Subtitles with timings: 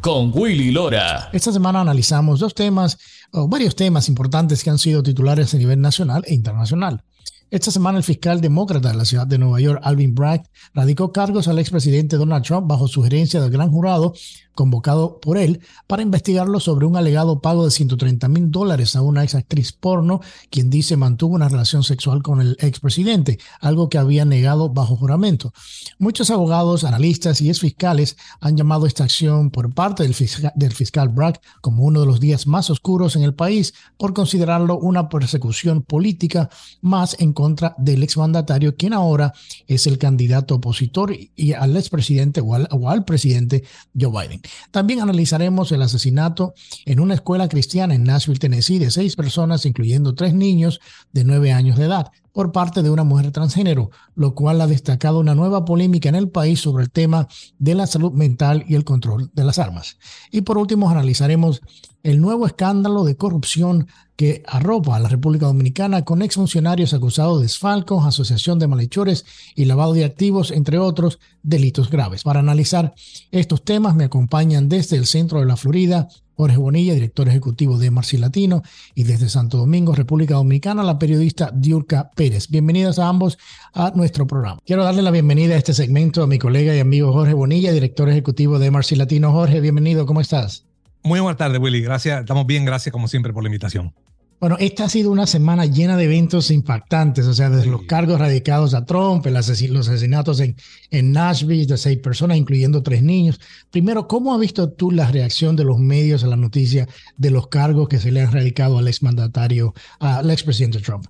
[0.00, 1.28] con Willy Lora.
[1.32, 2.98] Esta semana analizamos dos temas,
[3.32, 7.02] varios temas importantes que han sido titulares a nivel nacional e internacional.
[7.50, 11.48] Esta semana el fiscal demócrata de la ciudad de Nueva York, Alvin Bragg, radicó cargos
[11.48, 14.14] al expresidente Donald Trump bajo sugerencia del gran jurado
[14.58, 19.22] convocado por él para investigarlo sobre un alegado pago de 130 mil dólares a una
[19.22, 24.24] ex actriz porno, quien dice mantuvo una relación sexual con el expresidente, algo que había
[24.24, 25.52] negado bajo juramento.
[26.00, 30.72] Muchos abogados, analistas y ex fiscales han llamado esta acción por parte del fiscal, del
[30.72, 35.08] fiscal Bragg como uno de los días más oscuros en el país por considerarlo una
[35.08, 36.50] persecución política
[36.80, 39.32] más en contra del exmandatario, quien ahora
[39.68, 43.62] es el candidato opositor y al expresidente o o al presidente
[43.94, 44.42] Joe Biden.
[44.70, 46.54] También analizaremos el asesinato
[46.84, 50.80] en una escuela cristiana en Nashville, Tennessee, de seis personas, incluyendo tres niños
[51.12, 55.18] de nueve años de edad por parte de una mujer transgénero, lo cual ha destacado
[55.18, 57.26] una nueva polémica en el país sobre el tema
[57.58, 59.98] de la salud mental y el control de las armas.
[60.30, 61.60] Y por último, analizaremos
[62.04, 63.88] el nuevo escándalo de corrupción
[64.18, 69.24] que arropa a la República Dominicana con exfuncionarios acusados de desfalcos, asociación de malhechores
[69.54, 72.24] y lavado de activos, entre otros delitos graves.
[72.24, 72.94] Para analizar
[73.30, 77.92] estos temas me acompañan desde el centro de la Florida Jorge Bonilla, director ejecutivo de
[77.92, 78.62] Marci Latino,
[78.96, 82.48] y desde Santo Domingo, República Dominicana, la periodista Diurka Pérez.
[82.48, 83.38] Bienvenidos a ambos
[83.72, 84.58] a nuestro programa.
[84.66, 88.08] Quiero darle la bienvenida a este segmento a mi colega y amigo Jorge Bonilla, director
[88.08, 89.30] ejecutivo de Marci Latino.
[89.30, 90.64] Jorge, bienvenido, ¿cómo estás?
[91.04, 91.82] Muy buenas tardes, Willy.
[91.82, 93.94] Gracias, estamos bien, gracias como siempre por la invitación.
[94.40, 98.20] Bueno, esta ha sido una semana llena de eventos impactantes, o sea, desde los cargos
[98.20, 100.54] radicados a Trump, los asesinatos en,
[100.90, 103.40] en Nashville de seis personas, incluyendo tres niños.
[103.70, 107.48] Primero, ¿cómo has visto tú la reacción de los medios a la noticia de los
[107.48, 111.06] cargos que se le han radicado al exmandatario, al expresidente Trump?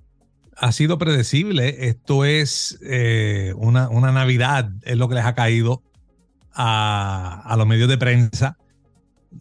[0.56, 1.88] Ha sido predecible.
[1.88, 5.82] Esto es eh, una, una Navidad, es lo que les ha caído
[6.54, 8.57] a, a los medios de prensa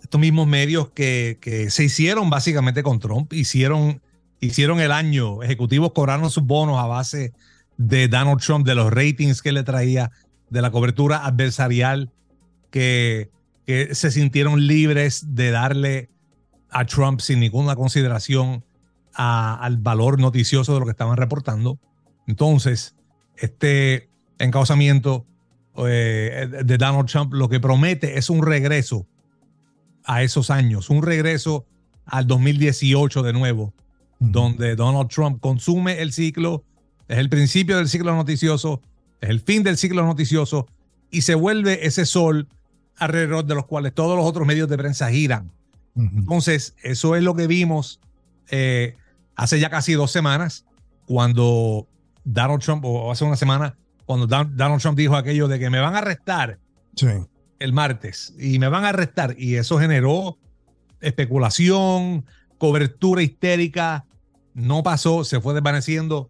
[0.01, 4.01] estos mismos medios que, que, se hicieron básicamente con Trump, hicieron,
[4.39, 7.33] hicieron el año, ejecutivos cobraron sus bonos a base
[7.77, 10.11] de Donald Trump, de los ratings que le traía,
[10.49, 12.11] de la cobertura adversarial,
[12.71, 13.29] que,
[13.65, 16.09] que se sintieron libres de darle
[16.69, 18.63] a Trump sin ninguna consideración
[19.13, 21.79] al valor noticioso de lo que estaban reportando.
[22.27, 22.95] Entonces,
[23.35, 25.25] este encauzamiento
[25.77, 29.07] eh, de Donald Trump lo que promete es un regreso
[30.07, 31.65] a esos años, un regreso
[32.05, 33.73] al 2018 de nuevo,
[34.19, 36.63] donde Donald Trump consume el ciclo,
[37.09, 38.81] es el principio del ciclo noticioso,
[39.21, 40.65] es el fin del ciclo noticioso
[41.11, 42.47] y se vuelve ese sol
[42.95, 45.51] alrededor de los cuales todos los otros medios de prensa giran.
[45.95, 47.99] Entonces, eso es lo que vimos
[48.49, 48.95] eh,
[49.35, 50.63] hace ya casi dos semanas,
[51.05, 51.87] cuando
[52.23, 53.75] Donald Trump, o hace una semana,
[54.05, 56.59] cuando Donald Trump dijo aquello de que me van a arrestar.
[56.95, 57.07] Sí
[57.59, 59.35] el martes y me van a arrestar.
[59.37, 60.37] Y eso generó
[61.01, 62.25] especulación,
[62.57, 64.05] cobertura histérica.
[64.53, 66.29] No pasó, se fue desvaneciendo.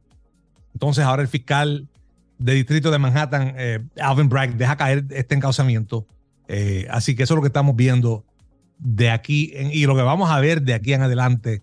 [0.74, 1.88] Entonces ahora el fiscal
[2.38, 6.06] de distrito de Manhattan, eh, Alvin Bragg, deja caer este encauzamiento.
[6.48, 8.26] Eh, así que eso es lo que estamos viendo
[8.80, 11.62] de aquí y lo que vamos a ver de aquí en adelante,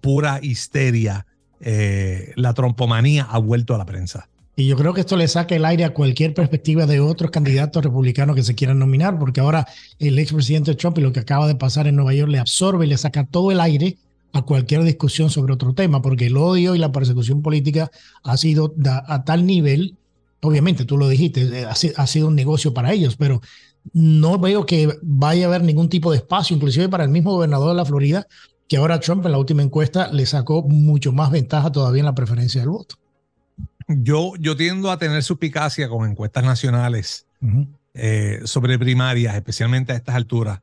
[0.00, 1.26] pura histeria.
[1.60, 4.28] Eh, la trompomanía ha vuelto a la prensa.
[4.60, 7.82] Y yo creo que esto le saca el aire a cualquier perspectiva de otros candidatos
[7.82, 9.66] republicanos que se quieran nominar, porque ahora
[9.98, 12.88] el expresidente Trump y lo que acaba de pasar en Nueva York le absorbe y
[12.90, 13.96] le saca todo el aire
[14.34, 17.90] a cualquier discusión sobre otro tema, porque el odio y la persecución política
[18.22, 19.96] ha sido a tal nivel,
[20.42, 23.40] obviamente tú lo dijiste, eh, ha, sido un negocio para ellos, pero
[23.94, 27.70] no veo que vaya a haber ningún tipo de espacio, inclusive para el mismo gobernador
[27.70, 28.26] de la Florida,
[28.68, 32.14] que ahora Trump en la última encuesta le sacó mucho más ventaja todavía en la
[32.14, 32.96] preferencia del voto.
[33.92, 37.26] Yo, yo tiendo a tener suspicacia con encuestas nacionales
[37.92, 40.60] eh, sobre primarias, especialmente a estas alturas,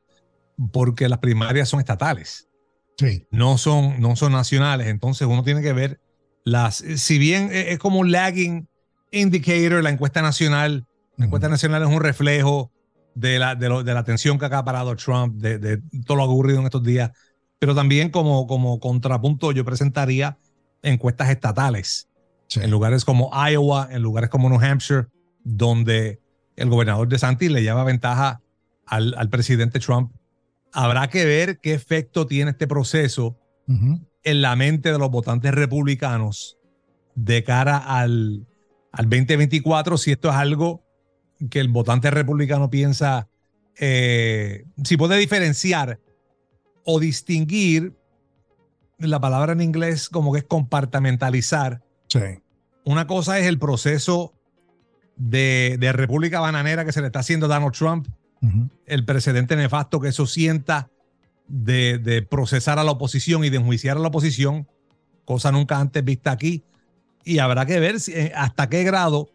[0.72, 2.48] porque las primarias son estatales.
[2.96, 3.26] Sí.
[3.30, 4.86] No son, no son nacionales.
[4.86, 6.00] Entonces uno tiene que ver
[6.44, 6.76] las.
[6.76, 8.66] Si bien e, es como un lagging
[9.10, 10.86] indicator, la encuesta nacional,
[11.18, 12.72] la encuesta nacional es un reflejo
[13.14, 16.60] de la, de, de la atención que ha acaparado Trump, de, de, todo lo ocurrido
[16.60, 17.10] en estos días,
[17.58, 20.38] pero también como, como contrapunto yo presentaría
[20.82, 22.07] encuestas estatales
[22.56, 25.06] En lugares como Iowa, en lugares como New Hampshire,
[25.44, 26.20] donde
[26.56, 28.40] el gobernador de Santi le lleva ventaja
[28.86, 30.12] al, al, presidente Trump.
[30.72, 33.38] Habrá que ver qué efecto tiene este proceso
[34.22, 36.58] en la mente de los votantes republicanos
[37.14, 38.46] de cara al,
[38.92, 40.84] al 2024, si esto es algo
[41.50, 43.28] que el votante republicano piensa,
[43.78, 46.00] eh, si puede diferenciar
[46.84, 47.94] o distinguir,
[48.98, 51.84] la palabra en inglés como que es compartamentalizar.
[52.08, 52.20] Sí.
[52.84, 54.32] Una cosa es el proceso
[55.16, 58.08] de, de, República Bananera que se le está haciendo a Donald Trump,
[58.86, 60.90] el precedente nefasto que eso sienta
[61.48, 64.68] de, de, procesar a la oposición y de enjuiciar a la oposición,
[65.24, 66.64] cosa nunca antes vista aquí.
[67.24, 69.28] Y habrá que ver si, eh, hasta qué grado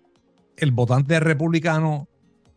[0.58, 2.08] el votante republicano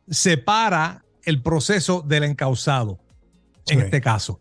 [0.08, 3.00] separa el proceso del encausado,
[3.66, 4.40] en este caso.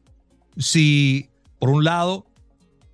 [0.57, 2.27] Si, por un lado,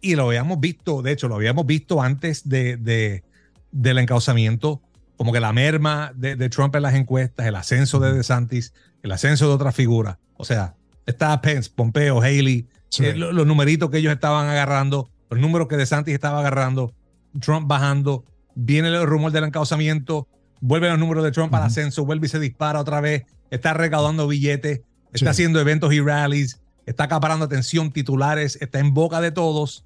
[0.02, 3.24] y lo habíamos visto, de hecho, lo habíamos visto antes de, de
[3.72, 4.82] del encausamiento,
[5.16, 9.12] como que la merma de, de, Trump en las encuestas, el ascenso de DeSantis, el
[9.12, 10.18] ascenso de otras figuras.
[10.36, 10.76] O sea,
[11.06, 12.68] está Pence, Pompeo, Haley,
[13.00, 16.94] eh, los, los numeritos que ellos estaban agarrando, los números que DeSantis estaba agarrando,
[17.40, 18.26] Trump bajando,
[18.56, 20.28] viene el rumor del encausamiento,
[20.60, 24.28] vuelven los números de Trump al ascenso, vuelve y se dispara otra vez, está recaudando
[24.28, 24.82] billetes,
[25.14, 29.86] está haciendo eventos y rallies, está acaparando atención, titulares, está en boca de todos.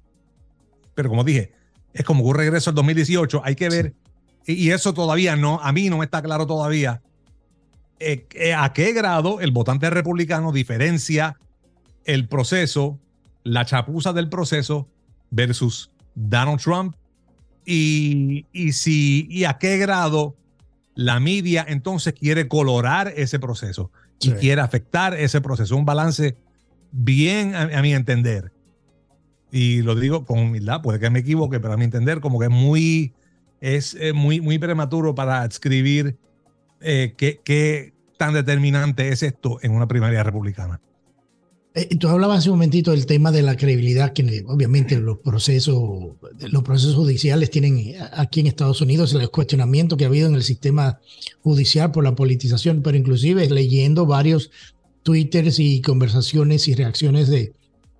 [0.96, 1.52] Pero como dije,
[1.94, 3.94] es como un regreso al 2018, hay que ver,
[4.44, 7.02] y, eso todavía no, a mí no me está claro todavía
[8.00, 11.36] eh, eh, a qué grado el votante republicano diferencia
[12.04, 12.98] el proceso,
[13.44, 14.88] la chapuza del proceso
[15.30, 16.96] versus Donald Trump
[17.64, 20.36] y, y si y a qué grado
[20.94, 23.90] la media entonces quiere colorar ese proceso
[24.20, 25.76] y quiere afectar ese proceso.
[25.76, 26.36] Un balance
[26.90, 28.52] bien, a, mi entender.
[29.50, 32.46] Y lo digo con humildad, puede que me equivoque, pero a mi entender, como que
[32.46, 33.12] es muy,
[33.60, 36.16] es eh, muy, muy prematuro para escribir
[36.80, 40.80] eh, qué, qué tan determinante es esto en una primaria republicana.
[41.76, 45.76] Eh, tú hablabas hace un momentito del tema de la credibilidad que obviamente los procesos,
[46.38, 50.36] los procesos judiciales tienen eh, aquí en Estados Unidos, el cuestionamiento que ha habido en
[50.36, 51.00] el sistema
[51.42, 54.50] judicial por la politización, pero inclusive leyendo varios
[55.02, 57.52] twitters y conversaciones y reacciones de,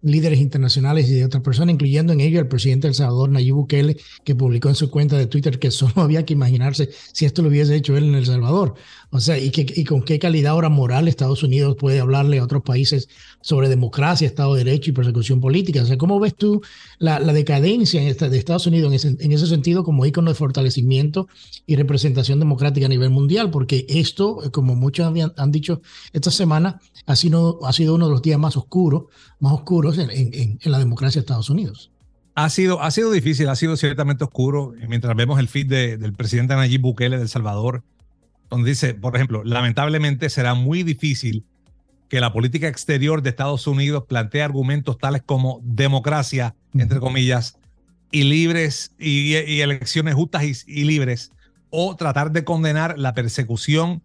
[0.07, 3.97] líderes internacionales y de otras personas, incluyendo en ello el presidente del Salvador, Nayib Bukele,
[4.25, 7.49] que publicó en su cuenta de Twitter que solo había que imaginarse si esto lo
[7.49, 8.75] hubiese hecho él en El Salvador.
[9.11, 12.45] O sea, y, que, y con qué calidad ahora moral Estados Unidos puede hablarle a
[12.45, 13.09] otros países
[13.41, 15.83] sobre democracia, Estado de Derecho y persecución política.
[15.83, 16.61] O sea, ¿cómo ves tú
[16.99, 20.31] la, la decadencia en esta, de Estados Unidos en ese, en ese sentido como ícono
[20.31, 21.29] de fortalecimiento
[21.67, 23.51] y representación democrática a nivel mundial?
[23.51, 25.81] Porque esto, como muchos han, han dicho
[26.13, 29.05] esta semana, ha sido, ha sido uno de los días más oscuros,
[29.39, 31.93] más oscuros en, en, en la democracia de Estados Unidos.
[32.35, 34.75] Ha sido, ha sido difícil, ha sido ciertamente oscuro.
[34.89, 37.83] Mientras vemos el feed de, del presidente Nayib Bukele de El Salvador,
[38.51, 41.45] donde dice, por ejemplo, lamentablemente será muy difícil
[42.09, 47.59] que la política exterior de Estados Unidos plantee argumentos tales como democracia, entre comillas,
[48.13, 51.33] y libres y, y elecciones justas y, y, libres,
[51.71, 54.03] o tratar de condenar la persecución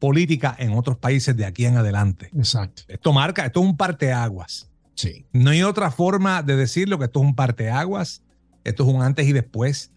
[0.00, 2.30] política en otros países de aquí en adelante.
[2.36, 2.82] Exacto.
[2.88, 4.68] Esto marca, esto es un parteaguas.
[4.94, 5.24] Sí.
[5.32, 8.22] No hay otra forma de decirlo que esto es un parteaguas,
[8.64, 9.92] esto es un antes y después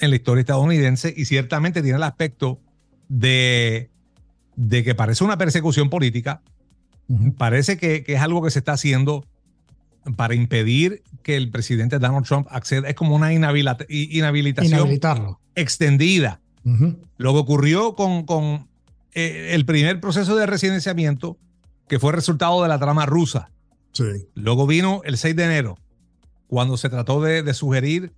[0.00, 2.60] en la historia estadounidense y ciertamente tiene el aspecto
[3.08, 3.90] de,
[4.56, 6.42] de que parece una persecución política,
[7.08, 7.36] uh -huh.
[7.36, 9.24] parece que, que, es algo que se está haciendo
[10.16, 14.88] para impedir que el presidente Donald Trump acceda, es como una inhabilita inhabilitación
[15.54, 16.40] extendida.
[16.64, 16.96] Uh -huh.
[17.16, 18.68] Lo que ocurrió con, con
[19.14, 21.38] eh, el primer proceso de residenciamiento,
[21.88, 23.50] que fue resultado de la trama rusa.
[23.92, 24.04] Sí.
[24.34, 25.78] Luego vino el 6 de enero,
[26.46, 28.12] cuando se trató de, de sugerir,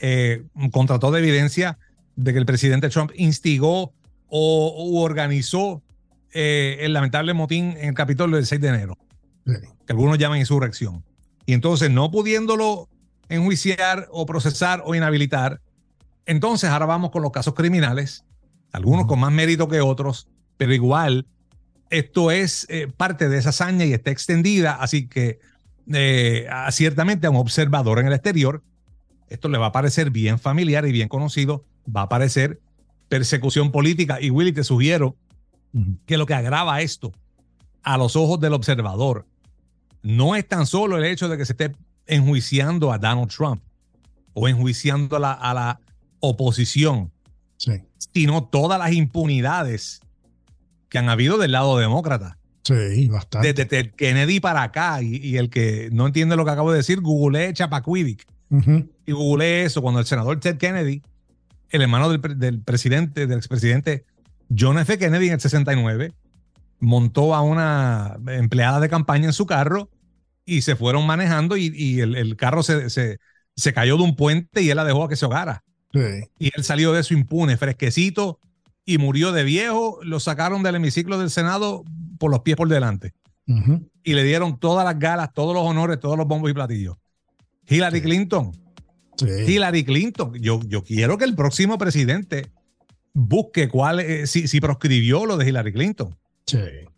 [0.00, 1.78] eh, contrató de evidencia
[2.16, 3.92] de que el presidente Trump instigó
[4.28, 5.82] o, organizó
[6.32, 8.98] eh, el lamentable motín en el Capitolio del 6 de enero,
[9.46, 9.52] sí.
[9.86, 11.04] que algunos llaman insurrección.
[11.46, 12.88] Y entonces, no pudiéndolo
[13.28, 15.60] enjuiciar o procesar o inhabilitar,
[16.26, 18.24] entonces ahora vamos con los casos criminales,
[18.72, 19.08] algunos uh -huh.
[19.08, 21.26] con más mérito que otros, pero igual
[21.90, 25.38] esto es eh, parte de esa hazaña y está extendida, así que
[25.92, 28.62] eh, ciertamente a un observador en el exterior,
[29.28, 31.64] esto le va a parecer bien familiar y bien conocido,
[31.94, 32.60] va a parecer
[33.08, 34.20] persecución política.
[34.20, 35.16] Y Willy, te sugiero
[35.72, 35.98] uh -huh.
[36.06, 37.12] que lo que agrava esto
[37.82, 39.26] a los ojos del observador
[40.02, 41.72] no es tan solo el hecho de que se esté
[42.06, 43.62] enjuiciando a Donald Trump
[44.34, 45.80] o enjuiciando a la, a la
[46.20, 47.10] oposición,
[47.56, 47.72] sí.
[48.12, 50.00] sino todas las impunidades
[50.88, 52.38] que han habido del lado demócrata.
[52.62, 53.52] Sí, bastante.
[53.52, 56.78] Desde, desde Kennedy para acá, y, y, el que no entiende lo que acabo de
[56.78, 58.26] decir, googleé Chapacuidic.
[58.50, 58.88] Uh -huh.
[59.06, 61.02] Y googleé eso cuando el senador Ted Kennedy
[61.70, 64.04] el hermano del, del presidente, del expresidente
[64.56, 64.98] John F.
[64.98, 66.12] Kennedy en el 69,
[66.78, 69.90] montó a una empleada de campaña en su carro
[70.44, 74.76] y se fueron manejando y, el, carro se, se, cayó de un puente y él
[74.76, 75.64] la dejó a que se ahogara.
[76.38, 78.38] Y él salió de eso impune, fresquecito
[78.84, 79.98] y murió de viejo.
[80.02, 81.84] Lo sacaron del hemiciclo del Senado
[82.18, 83.14] por los pies por delante.
[84.02, 86.96] Y le dieron todas las galas, todos los honores, todos los bombos y platillos.
[87.68, 88.52] Hillary Clinton.
[89.20, 90.34] Hillary Clinton.
[90.34, 92.50] Yo, yo quiero que el próximo presidente
[93.12, 96.16] busque cuál, eh, si, si proscribió lo de Hillary Clinton.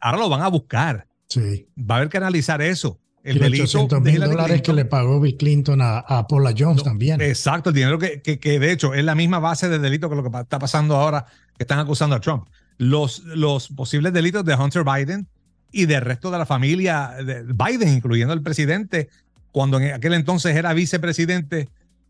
[0.01, 1.07] Ahora lo van a buscar.
[1.29, 1.67] Sí.
[1.79, 2.99] Va a haber que analizar eso.
[3.23, 7.21] El delito de mil dólares que le pagó Bill Clinton a, Paula Jones también.
[7.21, 10.23] Exacto, el dinero que, que, de hecho es la misma base de delito que lo
[10.23, 12.49] que está pasando ahora, que están acusando a Trump.
[12.79, 15.27] Los, los posibles delitos de Hunter Biden
[15.73, 19.09] y del resto de la familia de Biden, incluyendo el presidente,
[19.53, 21.69] cuando en aquel entonces era vicepresidente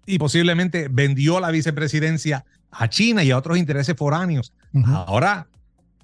[0.08, 4.52] y posiblemente vendió la vicepresidencia a China y a otros intereses foráneos.
[4.84, 5.46] Ahora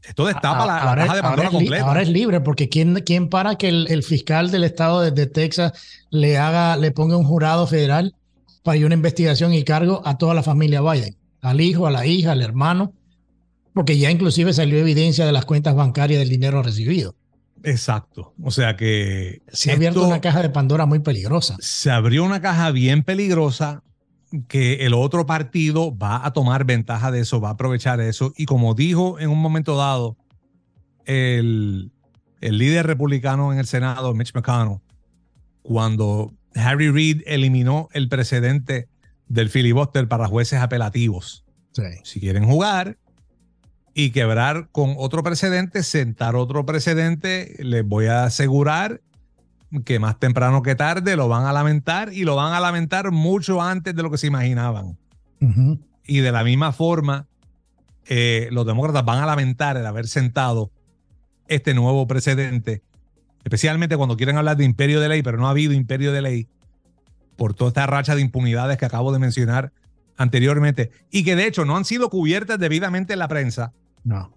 [0.07, 1.87] esto destapa la, ahora, caja de Pandora completa.
[1.87, 5.73] Ahora es libre, porque ¿quién, quién para que el, fiscal del estado de, Texas
[6.11, 8.15] le haga, le ponga un jurado federal
[8.63, 11.17] para ir una investigación y cargo a toda la familia Biden?
[11.41, 12.93] Al hijo, a la hija, al hermano,
[13.73, 17.15] porque ya inclusive salió evidencia de las cuentas bancarias del dinero recibido.
[17.63, 18.35] Exacto.
[18.43, 19.41] O sea que.
[19.49, 21.57] Se ha abierto una caja de Pandora muy peligrosa.
[21.61, 23.83] Se abrió una caja bien peligrosa
[24.43, 28.33] que el otro partido va a tomar ventaja de eso, va a aprovechar eso.
[28.37, 30.17] Y como dijo en un momento dado
[31.05, 31.93] el,
[32.41, 34.81] el líder republicano en el Senado, Mitch McConnell,
[35.63, 38.89] cuando Harry Reid eliminó el precedente
[39.29, 41.45] del filibuster para jueces apelativos.
[42.05, 42.99] Si quieren jugar
[43.95, 49.01] y quebrar con otro precedente, sentar otro precedente, les voy a asegurar
[49.85, 53.63] que más temprano que tarde lo van a lamentar y lo van a lamentar mucho
[53.63, 54.99] antes de lo que se imaginaban.
[56.07, 57.27] Y de la misma forma,
[58.07, 60.71] eh, los demócratas van a lamentar el haber sentado
[61.49, 62.83] este nuevo precedente,
[63.45, 66.49] especialmente cuando quieren hablar de imperio de ley, pero no ha habido imperio de ley
[67.37, 69.73] por toda esta racha de impunidades que acabo de mencionar
[70.17, 73.73] anteriormente y que de hecho no han sido cubiertas debidamente en la prensa.
[74.05, 74.33] No.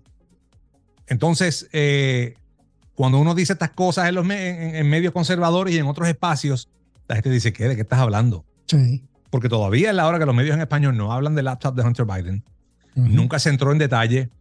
[1.08, 2.36] Entonces, eh,
[2.98, 6.68] cuando uno dice estas cosas en, los en, medios conservadores y en otros espacios,
[7.08, 7.68] la gente dice, ¿qué?
[7.68, 8.44] ¿De qué estás hablando?
[8.66, 9.04] Sí.
[9.30, 11.84] Porque todavía es la hora que los medios en español no hablan del laptop de
[11.84, 12.44] Hunter Biden.
[12.96, 14.32] Nunca se entró en detalle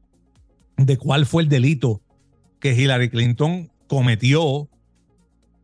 [0.78, 2.00] de cuál fue el delito
[2.58, 4.70] que Hillary Clinton cometió.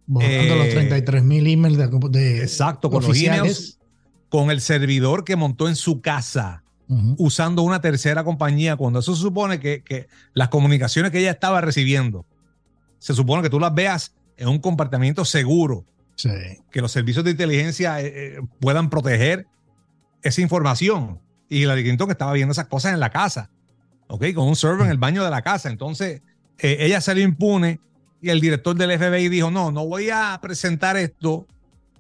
[0.05, 3.79] Borrando los 33 eh, mil emails de, Exacto, con los emails,
[4.29, 6.63] con el servidor que montó en su casa,
[7.17, 11.63] usando una tercera compañía, cuando eso se supone que, que las comunicaciones que ella estaba
[11.63, 12.27] recibiendo
[13.03, 15.85] se supone que tú las veas en un comportamiento seguro.
[16.71, 19.49] Que los servicios de inteligencia eh, eh, puedan proteger
[20.23, 21.21] esa información.
[21.49, 23.51] Y la Clinton que estaba viendo esas cosas en la casa,
[24.07, 24.33] ¿ok?
[24.35, 25.69] Con un server en el baño de la casa.
[25.69, 26.23] Entonces,
[26.61, 27.81] eh, ella salió impune
[28.21, 31.49] y el director del FBI dijo, no, no voy a presentar esto,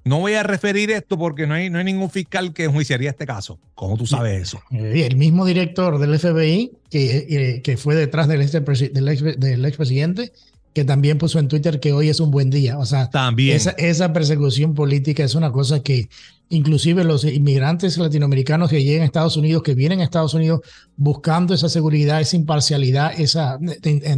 [0.05, 3.27] no voy a referir esto porque no hay, no hay ningún fiscal que enjuiciaría este
[3.27, 3.59] caso.
[3.75, 4.63] ¿Cómo tú sabes eso?
[4.71, 10.31] el mismo director del FBI que, que fue detrás del, del expresidente
[10.73, 12.79] que también puso en Twitter que hoy es un buen día.
[12.79, 13.61] O sea, también.
[13.77, 16.09] Esa, persecución política es una cosa que
[16.49, 20.61] inclusive los inmigrantes latinoamericanos que llegan a Estados Unidos, que vienen a Estados Unidos
[20.97, 23.59] buscando esa seguridad, esa imparcialidad, esa,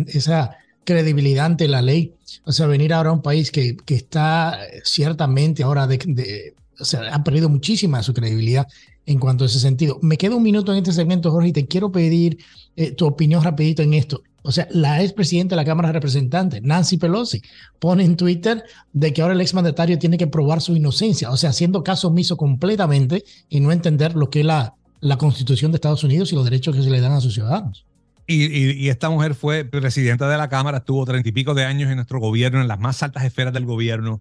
[0.09, 2.13] esa credibilidad ante la ley.
[2.45, 7.15] O sea, venir ahora a un país que, que está ciertamente ahora de, o sea,
[7.15, 8.67] ha perdido muchísima su credibilidad
[9.07, 9.99] en cuanto a ese sentido.
[10.03, 12.39] Me queda un minuto en este segmento, Jorge, y te quiero pedir
[12.77, 14.23] eh, tu opinión rapidito en esto.
[14.47, 17.41] O sea, la expresidenta de la Cámara de Representantes, Nancy Pelosi,
[17.79, 21.49] pone en Twitter de que ahora el exmandatario tiene que probar su inocencia, o sea,
[21.49, 26.05] haciendo caso omiso completamente y no entender lo que es la, la Constitución de Estados
[26.05, 27.87] Unidos y los derechos que se le dan a sus ciudadanos.
[28.27, 31.97] Y, esta mujer fue presidenta de la Cámara, estuvo treinta y pico de años en
[31.97, 34.21] nuestro gobierno, en las más altas esferas del gobierno,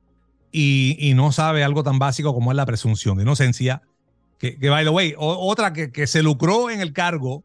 [0.54, 3.82] y, no sabe algo tan básico como es la presunción de inocencia.
[4.40, 7.44] Que, que by the way, otra que, que, se lucró en el cargo,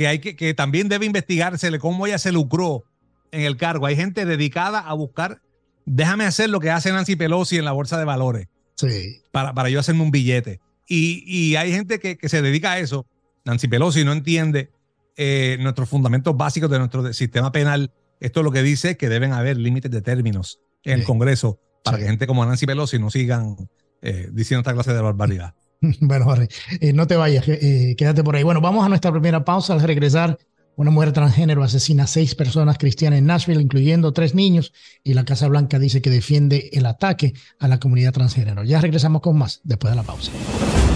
[0.00, 2.84] que, hay que, que también debe investigársele cómo ella se lucró
[3.32, 3.84] en el cargo.
[3.84, 5.42] Hay gente dedicada a buscar,
[5.84, 8.48] déjame hacer lo que hace Nancy Pelosi en la bolsa de valores.
[8.76, 9.20] Sí.
[9.30, 10.58] Para, para yo hacerme un billete.
[10.88, 13.04] Y, y hay gente que, que, se dedica a eso.
[13.44, 14.70] Nancy Pelosi no entiende
[15.18, 17.92] eh, nuestros fundamentos básicos de nuestro sistema penal.
[18.20, 22.04] Esto lo que dice que deben haber límites de términos en el Congreso para que
[22.04, 23.68] gente como Nancy Pelosi no sigan
[24.00, 25.54] eh, diciendo esta clase de barbaridad.
[26.00, 26.48] Bueno, Jorge,
[26.80, 28.42] eh, no te vayas, eh, quédate por ahí.
[28.42, 29.74] Bueno, vamos a nuestra primera pausa.
[29.74, 30.38] Al regresar,
[30.76, 34.72] una mujer transgénero asesina a seis personas cristianas en Nashville, incluyendo tres niños,
[35.02, 38.64] y la Casa Blanca dice que defiende el ataque a la comunidad transgénero.
[38.64, 40.30] Ya regresamos con más después de la pausa.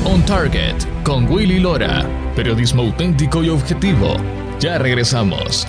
[0.06, 2.06] On Target con Willy Lora.
[2.36, 4.16] Periodismo auténtico y objetivo.
[4.60, 5.66] Ya regresamos.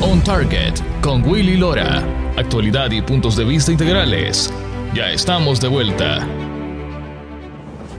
[0.00, 2.02] On Target con Willy Lora.
[2.36, 4.52] Actualidad y puntos de vista integrales.
[4.94, 6.24] Ya estamos de vuelta.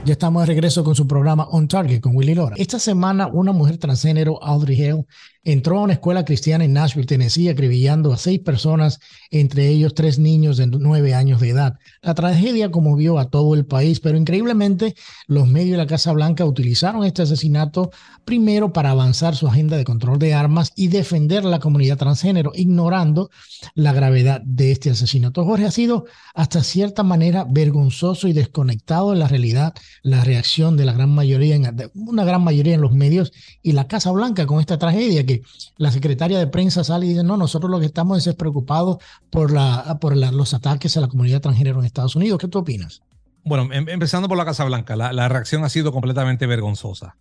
[0.06, 2.56] Ya estamos de regreso con su programa On Target con Willy Lora.
[2.58, 5.06] Esta semana, una mujer transgénero, Audrey Hale,
[5.46, 9.00] entró a una escuela cristiana en Nashville, Tennessee, acribillando a seis personas,
[9.30, 11.80] entre ellos tres niños de nueve años de edad.
[12.02, 14.96] La tragedia conmovió a todo el país, pero increíblemente
[15.28, 17.92] los medios de la Casa Blanca utilizaron este asesinato
[18.25, 22.52] primero para avanzar su agenda de control de armas y defender a la comunidad transgénero,
[22.56, 23.30] ignorando
[23.75, 25.46] la gravedad de este asesinato.
[25.46, 30.86] Jorge ha sido hasta cierta manera vergonzoso y desconectado de la realidad, la reacción de
[30.86, 34.60] la gran mayoría, en, una gran mayoría en los medios y la Casa Blanca con
[34.60, 35.35] esta tragedia que
[35.77, 38.98] la secretaria de prensa sale y dice, no, nosotros lo que estamos es preocupados
[39.30, 42.39] por, la, por los ataques a la comunidad transgénero en Estados Unidos.
[42.39, 43.01] ¿Qué tú opinas?
[43.46, 47.15] Bueno, em, empezando por la Casa Blanca, la, reacción ha sido completamente vergonzosa.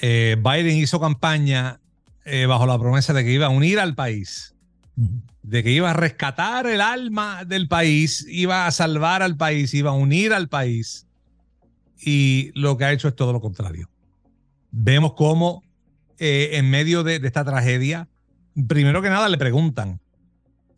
[0.00, 1.80] Eh, Biden hizo campaña
[2.24, 4.54] eh, bajo la promesa de que iba a unir al país,
[5.42, 9.90] de que iba a rescatar el alma del país, iba a salvar al país, iba
[9.90, 11.06] a unir al país.
[12.00, 13.90] Y lo que ha hecho es todo lo contrario.
[14.70, 15.64] Vemos cómo
[16.20, 18.06] eh, en medio de, esta tragedia,
[18.68, 20.00] primero que nada le preguntan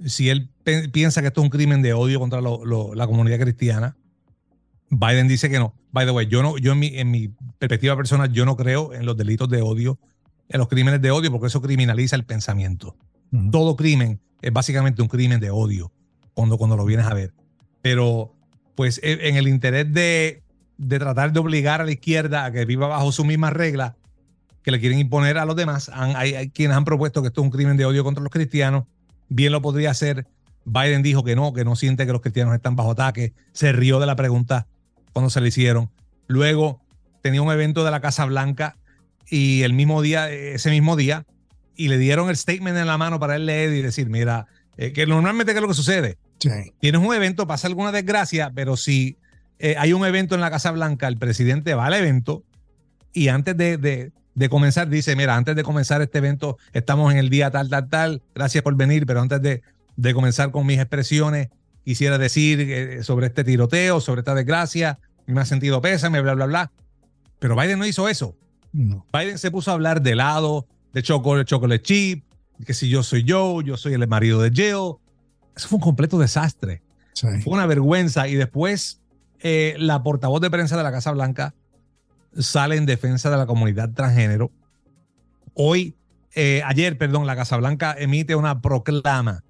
[0.07, 0.49] si él
[0.93, 3.97] piensa que esto es un crimen de odio contra la comunidad cristiana.
[4.89, 5.75] Biden dice que no.
[5.91, 8.95] By the way, yo, no, yo en, mi, en mi perspectiva personal, yo no creo
[8.95, 9.99] en los delitos de odio,
[10.49, 12.97] en los crímenes de odio, porque eso criminaliza el pensamiento.
[13.51, 15.91] Todo crimen es básicamente un crimen de odio
[16.35, 17.33] cuando, cuando lo vienes a ver.
[17.81, 18.33] Pero,
[18.77, 20.45] pues, e, en el interés de,
[20.79, 23.95] de tratar de obligar a la izquierda a que viva bajo sus mismas reglas,
[24.63, 25.91] que le quieren imponer a los demás.
[25.93, 28.85] hay, quienes han propuesto que esto es un crimen de odio contra los cristianos.
[29.29, 30.27] Bien lo podría hacer.
[30.65, 33.33] Biden dijo que no, que no siente que los cristianos están bajo ataque.
[33.53, 34.67] Se rió de la pregunta
[35.13, 35.91] cuando se le hicieron.
[36.29, 36.81] Luego
[37.23, 38.77] tenía un evento de la Casa Blanca
[39.29, 41.25] y el mismo día, ese mismo día,
[41.75, 44.47] y le dieron el statement en la mano para él leer y decir, mira,
[44.77, 46.19] eh, que normalmente qué es lo que sucede.
[46.81, 49.17] Tienes un evento, pasa alguna desgracia, pero si
[49.59, 52.43] eh, hay un evento en la Casa Blanca, el presidente va al evento
[53.13, 54.13] y antes de, de
[54.49, 58.23] comenzar, dice, mira, antes de comenzar este evento, estamos en el día tal, tal, tal,
[58.35, 59.63] gracias por venir, pero antes de,
[59.97, 61.49] de comenzar con mis expresiones,
[61.85, 66.47] quisiera decir eh, sobre este tiroteo, sobre esta desgracia, me ha sentido pésame, bla, bla,
[66.47, 66.73] bla.
[67.39, 68.37] Pero Biden no hizo eso.
[68.73, 72.25] Biden se puso a hablar de helado, de chocolate, chocolate chip,
[72.65, 74.97] que si yo soy yo, yo soy el marido de Jill.
[75.57, 76.83] Eso fue un completo desastre.
[77.15, 78.29] Fue una vergüenza.
[78.29, 79.01] Y después,
[79.41, 81.55] eh, la portavoz de prensa de la Casa Blanca
[82.39, 84.51] sale en defensa de la comunidad transgénero.
[85.55, 85.95] Hoy,
[86.35, 89.45] eh, ayer, perdón, la Casa Blanca emite una proclama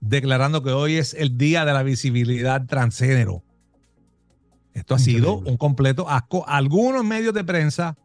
[0.00, 3.42] declarando que hoy es el día de la visibilidad transgénero.
[4.74, 6.44] Esto ha sido un completo asco.
[6.48, 7.96] Algunos medios de prensa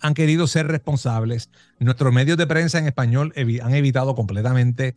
[0.00, 1.50] han querido ser responsables.
[1.78, 4.96] Nuestros medios de prensa en español han evitado completamente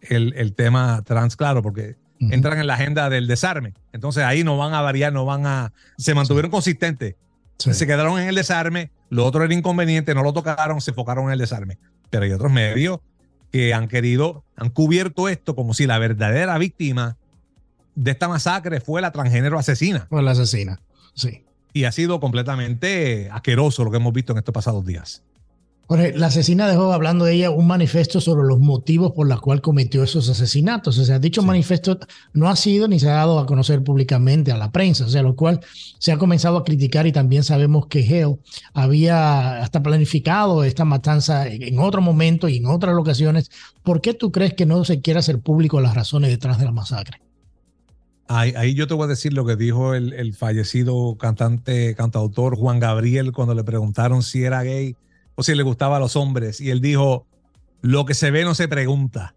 [0.00, 3.74] el, tema trans, claro, porque entran en la agenda del desarme.
[3.92, 5.72] Entonces ahí no van a variar, no van a...
[5.96, 7.14] Se mantuvieron consistentes
[7.58, 11.32] se quedaron en el desarme, lo otro era inconveniente, no lo tocaron, se enfocaron en
[11.32, 11.78] el desarme.
[12.10, 13.00] Pero hay otros medios
[13.50, 17.16] que han querido, han cubierto esto como si la verdadera víctima
[17.94, 20.06] de esta masacre fue la transgénero asesina.
[20.08, 20.80] Fue la asesina,
[21.14, 21.44] sí.
[21.74, 25.22] Y ha sido completamente asqueroso lo que hemos visto en estos pasados días
[25.88, 30.02] la asesina dejó hablando de ella un manifiesto sobre los motivos por los cuales cometió
[30.02, 30.98] esos asesinatos.
[30.98, 31.98] O sea, dicho manifiesto
[32.32, 35.22] no ha sido ni se ha dado a conocer públicamente a la prensa, o sea,
[35.22, 35.60] lo cual
[35.98, 38.38] se ha comenzado a criticar y también sabemos que Hale
[38.72, 43.50] había hasta planificado esta matanza en otro momento y en otras ocasiones.
[43.82, 46.72] ¿Por qué tú crees que no se quiere hacer público las razones detrás de la
[46.72, 47.20] masacre?
[48.28, 52.80] Ahí, yo te voy a decir lo que dijo el, el fallecido cantante, cantautor Juan
[52.80, 54.96] Gabriel cuando le preguntaron si era gay
[55.42, 56.60] o si le gustaba a los hombres.
[56.60, 57.26] Y él dijo,
[57.80, 59.34] lo que se ve no se pregunta.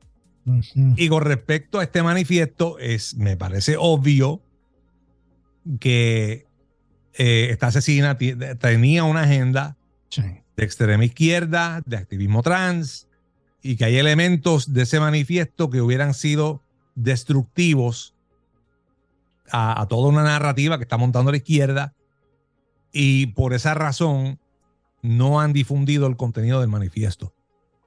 [0.95, 4.43] Y con respecto a este manifiesto, es, me parece obvio
[5.79, 6.45] que
[7.15, 8.15] eh, esta asesina
[8.59, 9.75] tenía una agenda
[10.15, 13.07] de extrema izquierda, de activismo trans,
[13.63, 16.61] y que hay elementos de ese manifiesto que hubieran sido
[16.93, 18.13] destructivos
[19.49, 21.95] a, a toda una narrativa que está montando la izquierda.
[22.91, 24.39] Y por esa razón,
[25.05, 27.33] no han difundido el contenido del manifiesto.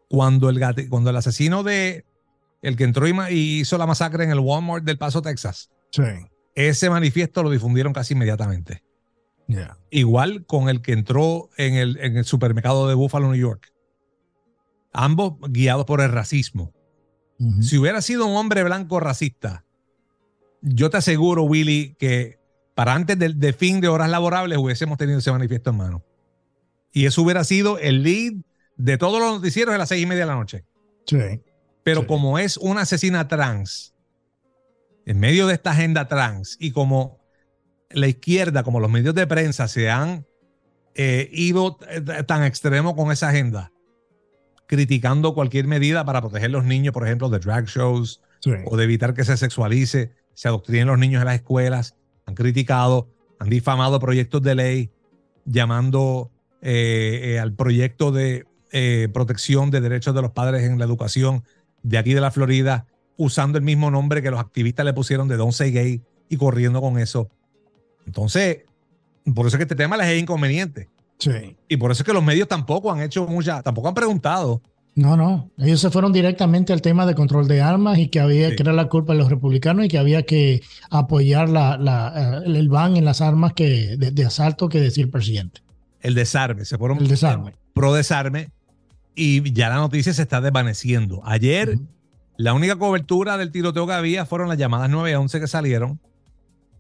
[0.09, 2.05] Cuando el, cuando el asesino de
[2.63, 5.71] el que entró y hizo la masacre en el Walmart del Paso, Texas,
[6.55, 8.83] ese manifiesto lo difundieron casi inmediatamente.
[9.91, 13.73] Igual con el que entró en el, en el supermercado de Buffalo, New York.
[14.93, 16.73] Ambos guiados por el racismo.
[17.61, 19.65] Si hubiera sido un hombre blanco racista,
[20.61, 22.41] yo te aseguro, Willy, que
[22.75, 26.05] para antes del fin de horas laborables hubiésemos tenido ese manifiesto en mano.
[26.93, 28.35] Y eso hubiera sido el lead
[28.77, 30.65] de todos los noticieros de las seis y media de la noche.
[31.07, 31.43] Sí.
[31.83, 33.95] Pero como es una asesina trans,
[35.07, 37.19] en medio de esta agenda trans, y como
[37.91, 40.27] la izquierda, como los medios de prensa se han
[40.95, 41.79] eh, ido
[42.27, 43.73] tan extremo con esa agenda,
[44.67, 48.21] criticando cualquier medida para proteger a los niños, por ejemplo, de drag shows,
[48.67, 51.97] o de evitar que se sexualice, se adoctrinen los niños en las escuelas,
[52.27, 54.91] han criticado, han difamado proyectos de ley,
[55.45, 60.85] llamando eh, eh, al proyecto de eh, protección de derechos de los padres en la
[60.85, 61.45] educación
[61.85, 65.37] de aquí de la Florida, usando el mismo nombre que los activistas le pusieron de
[65.37, 67.31] Don't Say Gay y corriendo con eso.
[68.07, 68.65] Entonces,
[69.35, 70.89] por eso es que este tema les es inconveniente.
[71.19, 71.57] Sí.
[71.69, 74.61] Y por eso es que los medios tampoco han hecho mucha, tampoco han preguntado.
[74.97, 75.51] No, no.
[75.59, 78.73] Ellos se fueron directamente al tema de control de armas y que había que era
[78.73, 83.21] la culpa de los republicanos y que había que apoyar la, el ban en las
[83.21, 85.61] armas que, de asalto que decía el presidente
[86.01, 87.55] el desarme, se fueron el desarme.
[87.75, 88.51] pro desarme
[89.15, 91.21] y ya la noticia se está desvaneciendo.
[91.25, 91.79] Ayer
[92.37, 96.01] la única cobertura del tiroteo que había fueron las llamadas 911 que salieron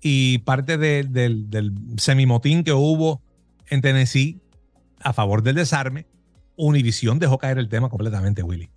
[0.00, 3.20] y parte del, del semimotín que hubo
[3.68, 4.40] en Tennessee
[5.00, 6.06] a favor del desarme.
[6.56, 8.70] Univision dejó caer el tema completamente, Willy.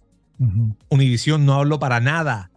[0.89, 2.49] Univision no habló para nada.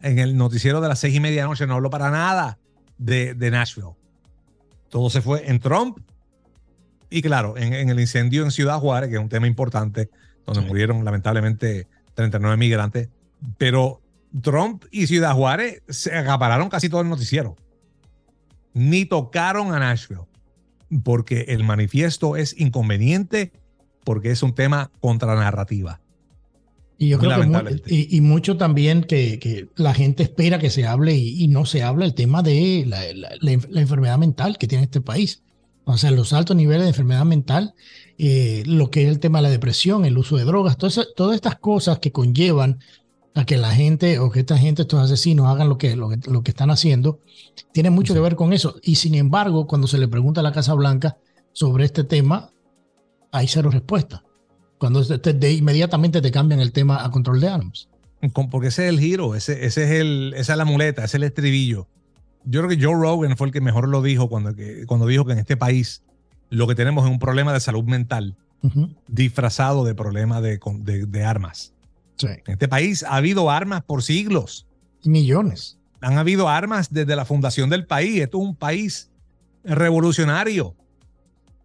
[0.00, 2.58] En el noticiero de las seis y media de la noche no habló para nada
[2.96, 3.96] de, de Nashville.
[4.88, 5.98] Todo se fue en Trump
[7.16, 10.10] y claro, en, el incendio en Ciudad Juárez, que es un tema importante,
[10.44, 13.08] donde murieron lamentablemente 39 migrantes,
[13.56, 14.02] pero
[14.42, 17.56] Trump y Ciudad Juárez se acapararon casi todo el noticiero.
[18.74, 20.26] Ni tocaron a Nashville,
[21.02, 23.50] porque el manifiesto es inconveniente,
[24.04, 26.02] porque es un tema contra narrativa.
[26.98, 31.48] Y yo creo que y, mucho también que, la gente espera que se hable y,
[31.48, 35.42] no se habla el tema de la, enfermedad mental que tiene este país
[35.88, 37.74] o sea, los altos niveles de enfermedad mental,
[38.18, 41.36] eh, lo que es el tema de la depresión, el uso de drogas, todas, todas
[41.36, 42.80] estas cosas que conllevan
[43.34, 46.50] a que la gente o que esta gente, estos asesinos, hagan lo que, lo que,
[46.50, 47.20] están haciendo,
[47.70, 48.80] tiene mucho que ver con eso.
[48.82, 51.18] Y sin embargo, cuando se le pregunta a la Casa Blanca
[51.52, 52.50] sobre este tema,
[53.30, 54.24] hay cero respuesta.
[54.78, 57.88] Cuando de, inmediatamente te cambian el tema a control de armas.
[58.50, 61.14] Porque ese es el giro, ese, ese es el, esa es la muleta, ese es
[61.14, 61.86] el estribillo
[62.46, 64.54] yo creo que Joe Rogan fue el que mejor lo dijo cuando,
[64.86, 66.02] cuando dijo que en este país
[66.48, 68.36] lo que tenemos es un problema de salud mental
[69.06, 71.72] disfrazado de problema de, de, armas.
[72.20, 74.66] En este país ha habido armas por siglos.
[75.04, 75.78] Millones.
[76.00, 78.22] Han habido armas desde la fundación del país.
[78.22, 79.10] Esto es un país
[79.62, 80.74] revolucionario,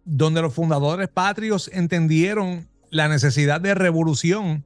[0.04, 4.64] donde los fundadores patrios entendieron la necesidad de revolución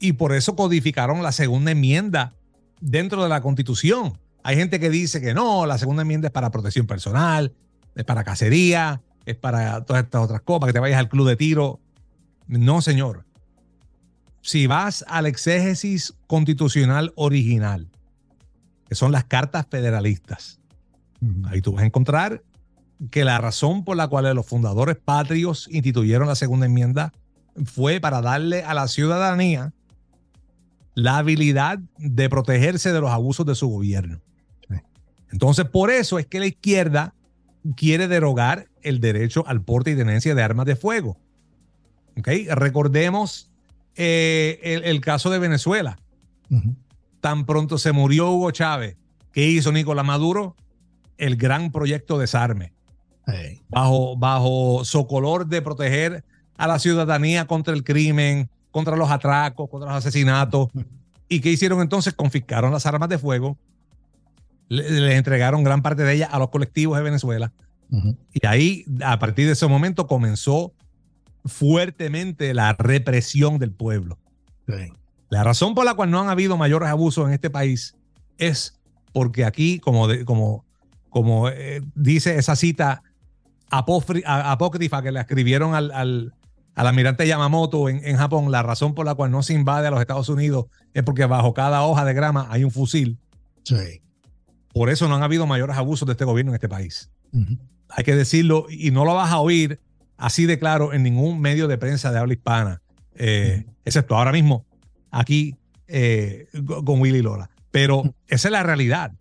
[0.00, 2.34] y por eso codificaron la segunda enmienda
[2.80, 4.18] dentro de la constitución.
[4.42, 7.54] Hay gente que dice que no, la segunda enmienda es para protección personal,
[7.94, 11.36] es para cacería, es para todas estas otras cosas, que te vayas al club de
[11.36, 11.80] tiro.
[12.48, 13.24] No, señor.
[14.40, 17.88] Si vas al exégesis constitucional original,
[18.88, 20.60] que son las cartas federalistas,
[21.44, 22.42] ahí tú vas a encontrar
[23.10, 27.12] que la razón por la cual los fundadores patrios instituyeron la segunda enmienda
[27.64, 29.72] fue para darle a la ciudadanía
[30.94, 34.20] la habilidad de protegerse de los abusos de su gobierno.
[35.32, 37.14] Entonces, por eso es que la izquierda
[37.76, 41.16] quiere derogar el derecho al porte y tenencia de armas de fuego.
[42.18, 42.46] ¿Okay?
[42.48, 43.50] Recordemos
[43.96, 45.98] eh, el, caso de Venezuela.
[47.20, 48.96] Tan pronto se murió Hugo Chávez,
[49.32, 50.54] ¿qué hizo Nicolás Maduro?
[51.16, 52.72] El gran proyecto de desarme.
[53.68, 56.24] Bajo, bajo socolor de proteger
[56.58, 60.68] a la ciudadanía contra el crimen, contra los atracos, contra los asesinatos.
[61.28, 62.12] ¿Y qué hicieron entonces?
[62.12, 63.56] Confiscaron las armas de fuego
[64.68, 67.52] les entregaron gran parte de ellas a los colectivos de Venezuela.
[68.32, 70.72] Y ahí, a partir de ese momento, comenzó
[71.44, 74.18] fuertemente la represión del pueblo.
[75.28, 77.94] La razón por la cual no han habido mayores abusos en este país
[78.38, 78.80] es
[79.12, 80.64] porque aquí, como, como,
[81.10, 83.02] como eh, dice esa cita
[83.70, 86.34] apócrifa que le escribieron al, al,
[86.74, 90.00] almirante Yamamoto en, en, Japón, la razón por la cual no se invade a los
[90.00, 93.18] Estados Unidos es porque bajo cada hoja de grama hay un fusil.
[93.64, 94.02] Sí.
[94.72, 97.10] Por eso no han habido mayores abusos de este gobierno en este país.
[97.88, 99.80] Hay que decirlo y no lo vas a oír
[100.16, 102.82] así de claro en ningún medio de prensa de habla hispana,
[103.14, 104.66] eh, excepto ahora mismo
[105.10, 105.56] aquí
[105.88, 106.48] eh,
[106.84, 107.50] con Willy Lora.
[107.70, 109.12] Pero esa es la realidad.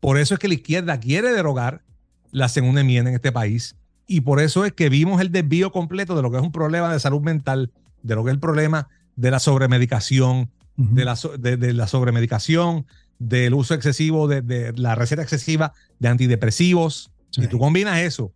[0.00, 1.82] Por eso es que la izquierda quiere derogar
[2.30, 6.16] la segunda enmienda en este país y por eso es que vimos el desvío completo
[6.16, 7.72] de lo que es un problema de salud mental,
[8.02, 12.86] de lo que es el problema de la sobremedicación, de, la, de la sobremedicación,
[13.18, 17.10] del uso excesivo, de, la receta excesiva de antidepresivos.
[17.36, 18.32] Y tú combinas eso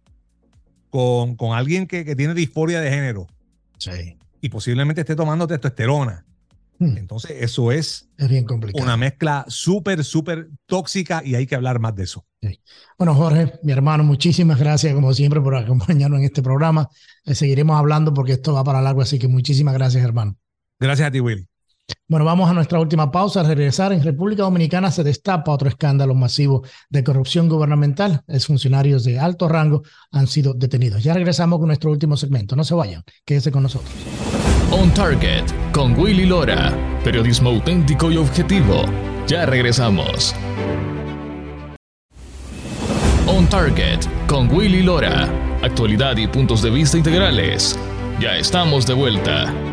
[0.91, 3.27] con, con alguien que, que, tiene disforia de género
[3.79, 4.19] sí.
[4.41, 6.25] y posiblemente esté tomando testosterona.
[6.79, 6.97] Hmm.
[6.97, 8.85] Entonces, eso es, es bien complicado.
[8.85, 12.27] una mezcla súper, súper tóxica y hay que hablar más de eso.
[12.41, 12.61] Sí.
[12.99, 16.89] Bueno, Jorge, mi hermano, muchísimas gracias como siempre por acompañarnos en este programa.
[17.25, 20.37] Eh, seguiremos hablando porque esto va para largo, así que muchísimas gracias, hermano.
[20.79, 21.47] Gracias a ti, Willy.
[22.09, 23.41] Bueno, vamos a nuestra última pausa.
[23.41, 28.23] Al regresar, en República Dominicana se destapa otro escándalo masivo de corrupción gubernamental.
[28.47, 31.03] funcionarios de alto rango han sido detenidos.
[31.03, 32.55] Ya regresamos con nuestro último segmento.
[32.55, 33.91] No se vayan, quédese con nosotros.
[34.71, 36.73] On Target con Willy Lora.
[37.03, 38.85] Periodismo auténtico y objetivo.
[39.27, 40.35] Ya regresamos.
[43.27, 45.29] On Target con Willy Lora.
[45.63, 47.79] Actualidad y puntos de vista integrales.
[48.21, 49.72] Ya estamos de vuelta.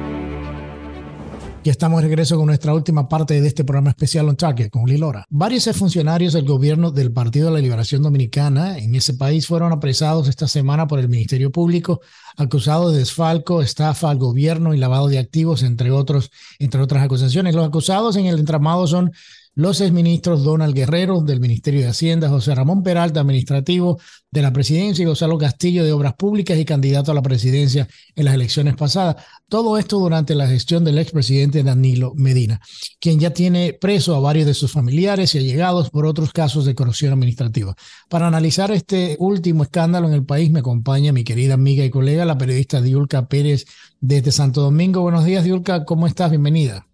[1.70, 5.24] Estamos de regreso con nuestra última parte de este programa especial on Target con Lilora.
[5.30, 10.28] Varios funcionarios del gobierno del Partido de la Liberación Dominicana en ese país fueron apresados
[10.28, 12.02] esta semana por el Ministerio Público
[12.38, 17.54] acusados de desfalco, estafa al gobierno y lavado de activos, entre otros, entre otras acusaciones.
[17.54, 19.12] Los acusados en el entramado son
[19.60, 24.00] los exministros Donald Guerrero del Ministerio de Hacienda, José Ramón Peralta, administrativo
[24.32, 28.24] de la presidencia, y Gonzalo Castillo de Obras Públicas y candidato a la presidencia en
[28.24, 29.18] las elecciones pasadas.
[29.50, 32.62] Todo esto durante la gestión del expresidente Danilo Medina,
[33.02, 36.74] quien ya tiene preso a varios de sus familiares y allegados por otros casos de
[36.74, 37.76] corrupción administrativa.
[38.08, 42.24] Para analizar este último escándalo en el país me acompaña mi querida amiga y colega,
[42.24, 43.66] la periodista Diulca Pérez
[44.00, 45.02] desde Santo Domingo.
[45.02, 46.30] Buenos días, Diulca, ¿cómo estás?
[46.30, 46.89] Bienvenida.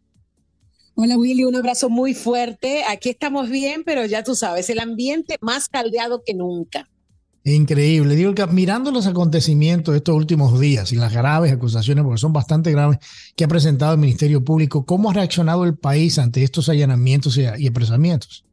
[0.98, 2.84] Hola Willy, un abrazo muy fuerte.
[2.88, 6.88] Aquí estamos bien, pero ya tú sabes, el ambiente más caldeado que nunca.
[7.44, 8.16] Increíble.
[8.16, 12.32] Digo que mirando los acontecimientos de estos últimos días y las graves acusaciones, porque son
[12.32, 13.00] bastante graves,
[13.36, 17.68] que ha presentado el Ministerio Público, ¿cómo ha reaccionado el país ante estos allanamientos y
[17.68, 18.46] apresamientos?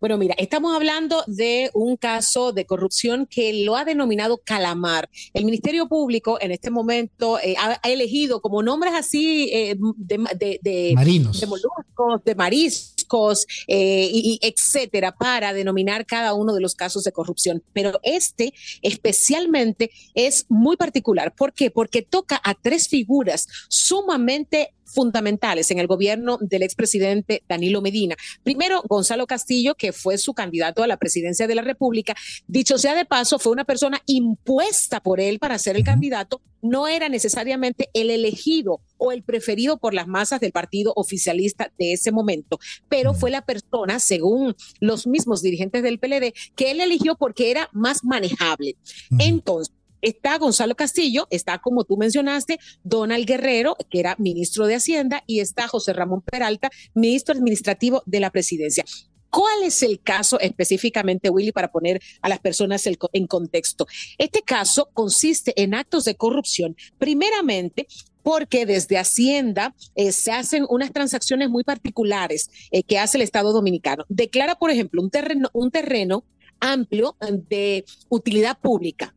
[0.00, 5.08] Bueno, mira, estamos hablando de un caso de corrupción que lo ha denominado Calamar.
[5.32, 11.40] El Ministerio Público en este momento eh, ha, elegido como nombres así eh, de, marinos,
[11.40, 17.12] de moluscos, de mariscos, eh, y, etcétera, para denominar cada uno de los casos de
[17.12, 17.62] corrupción.
[17.72, 21.34] Pero este especialmente es muy particular.
[21.34, 21.70] ¿Por qué?
[21.70, 28.16] Porque toca a tres figuras sumamente fundamentales en el gobierno del expresidente Danilo Medina.
[28.42, 32.14] Primero, Gonzalo Castillo, que fue su candidato a la presidencia de la República.
[32.46, 36.40] Dicho sea de paso, fue una persona impuesta por él para ser el candidato.
[36.62, 41.92] No era necesariamente el elegido o el preferido por las masas del partido oficialista de
[41.92, 47.16] ese momento, pero fue la persona, según los mismos dirigentes del PLD, que él eligió
[47.16, 48.76] porque era más manejable.
[49.18, 55.24] Entonces, está Gonzalo Castillo, está como tú mencionaste, Donald Guerrero, que era ministro de Hacienda,
[55.26, 58.84] y está José Ramón Peralta, ministro administrativo de la presidencia.
[59.30, 63.86] ¿Cuál es el caso específicamente, Willy, para poner a las personas en contexto?
[64.16, 67.88] Este caso consiste en actos de corrupción, primeramente
[68.22, 73.52] porque desde Hacienda eh, se hacen unas transacciones muy particulares eh, que hace el Estado
[73.52, 74.04] Dominicano.
[74.08, 76.24] Declara, por ejemplo, un terreno, un terreno
[76.60, 77.16] amplio
[77.48, 79.14] de utilidad pública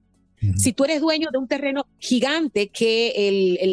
[0.55, 3.27] si tú eres dueño de un terreno gigante que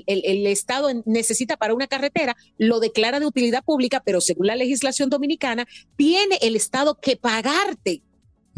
[0.06, 5.10] el, Estado necesita para una carretera, lo declara de utilidad pública, pero según la legislación
[5.10, 8.02] dominicana, tiene el Estado que pagarte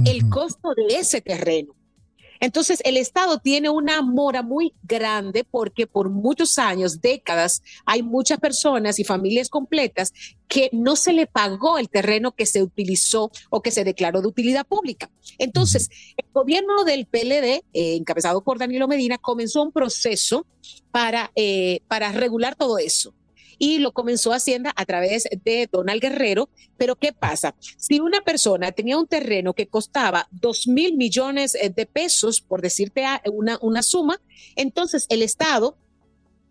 [0.05, 1.76] el costo de ese terreno.
[2.41, 8.39] Entonces, el Estado tiene una mora muy grande porque por muchos años, décadas, hay muchas
[8.39, 10.13] personas y familias completas
[10.49, 14.29] que no se le pagó el terreno que se utilizó o que se declaró de
[14.29, 15.11] utilidad pública.
[15.39, 20.47] Entonces, el gobierno del PLD, eh, encabezado por Danilo Medina, comenzó un proceso
[20.91, 23.16] para, eh, para regular todo eso
[23.59, 26.49] y lo comenzó Hacienda a través de Donald Guerrero.
[26.77, 27.55] Pero ¿qué pasa?
[27.77, 32.63] Si una persona tenía un terreno que costaba dos mil millones eh, de pesos, por
[32.63, 34.21] decirte una, una suma,
[34.55, 35.77] entonces el Estado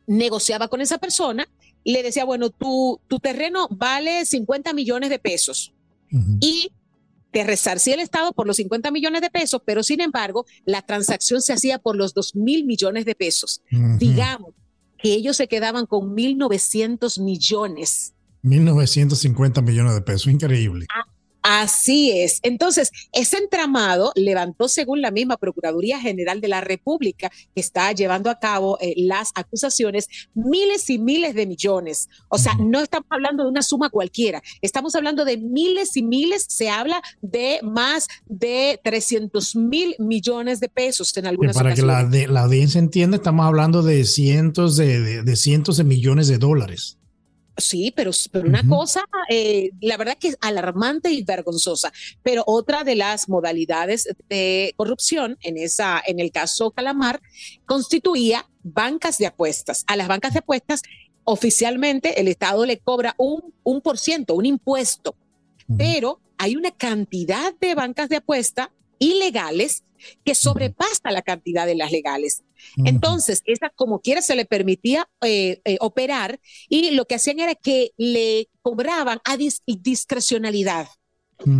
[0.07, 1.47] negociaba con esa persona,
[1.83, 5.73] le decía, bueno, tu, tu terreno vale 50 millones de pesos
[6.39, 6.71] y
[7.31, 11.41] te resarcía el Estado por los 50 millones de pesos, pero sin embargo, la transacción
[11.41, 13.61] se hacía por los 2 mil millones de pesos.
[13.99, 14.53] Digamos,
[15.05, 18.15] que ellos se quedaban con 1.900 millones.
[18.43, 20.87] 1.950 millones de pesos, increíble.
[21.47, 22.39] Así es.
[22.41, 28.31] Entonces, ese entramado levantó, según la misma Procuraduría General de la República, que está llevando
[28.31, 32.09] a cabo eh, las acusaciones, miles y miles de millones.
[32.29, 36.47] O sea, no estamos hablando de una suma cualquiera, estamos hablando de miles y miles,
[36.49, 42.01] se habla de más de 300 mil millones de pesos en algunas Para que la,
[42.01, 46.97] la, audiencia entienda, estamos hablando de cientos de cientos de millones de dólares.
[47.57, 51.91] Sí, pero, pero una cosa, eh, la verdad que es alarmante y vergonzosa.
[52.21, 57.21] Pero otra de las modalidades de corrupción en, esa, en el caso Calamar
[57.65, 59.85] constituía bancas de apuestas.
[59.87, 60.81] A las bancas de apuestas
[61.23, 65.15] oficialmente el Estado le cobra un, un por ciento, un impuesto,
[65.77, 69.83] pero hay una cantidad de bancas de apuesta ilegales
[70.23, 72.43] que sobrepasa la cantidad de las legales.
[72.77, 76.39] Entonces, esa como quiera se le permitía eh, eh, operar
[76.69, 80.87] y lo que hacían era que le cobraban a discrecionalidad.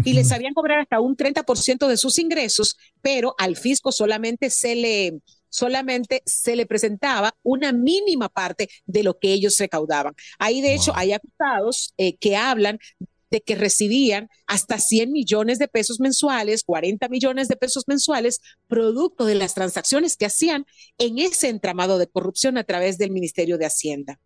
[0.05, 4.73] Y les sabían cobrar hasta un 30% de sus ingresos, pero al fisco solamente se
[4.73, 10.15] le, solamente se le presentaba una mínima parte de lo que ellos recaudaban.
[10.39, 12.79] Ahí, de hecho, hay acusados eh, que hablan
[13.31, 19.25] de que recibían hasta 100 millones de pesos mensuales, 40 millones de pesos mensuales, producto
[19.25, 20.65] de las transacciones que hacían
[20.97, 24.19] en ese entramado de corrupción a través del Ministerio de Hacienda.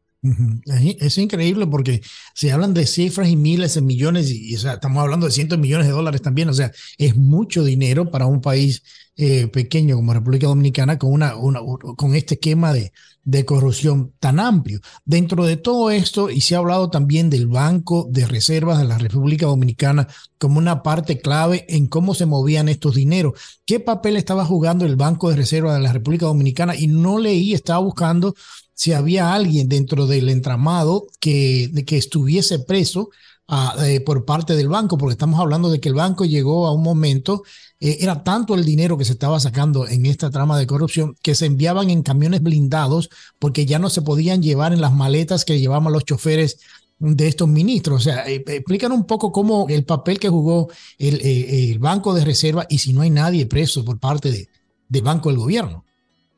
[1.01, 2.01] Es increíble porque
[2.33, 5.87] se hablan de cifras y miles de millones y, estamos hablando de cientos de millones
[5.87, 6.49] de dólares también.
[6.49, 8.83] O sea, es mucho dinero para un país
[9.15, 12.91] eh, pequeño como República Dominicana con, este esquema de,
[13.23, 14.81] de corrupción tan amplio.
[15.05, 18.97] Dentro de todo esto, y se ha hablado también del Banco de Reservas de la
[18.97, 23.39] República Dominicana como una parte clave en cómo se movían estos dineros.
[23.65, 26.75] ¿Qué papel estaba jugando el Banco de Reservas de la República Dominicana?
[26.75, 28.35] Y no leí, estaba buscando
[28.79, 33.09] si había alguien dentro del entramado que, que estuviese preso
[33.49, 36.71] ah, eh, por parte del banco, porque estamos hablando de que el banco llegó a
[36.71, 37.43] un momento,
[37.81, 41.35] eh, era tanto el dinero que se estaba sacando en esta trama de corrupción que
[41.35, 45.59] se enviaban en camiones blindados porque ya no se podían llevar en las maletas que
[45.59, 46.59] llevaban los choferes
[46.99, 47.99] de estos ministros.
[47.99, 52.65] O sea, eh, explican un poco cómo el papel que jugó el, Banco de Reserva
[52.69, 54.47] y si no hay nadie preso por parte de,
[54.87, 55.83] del Banco del Gobierno.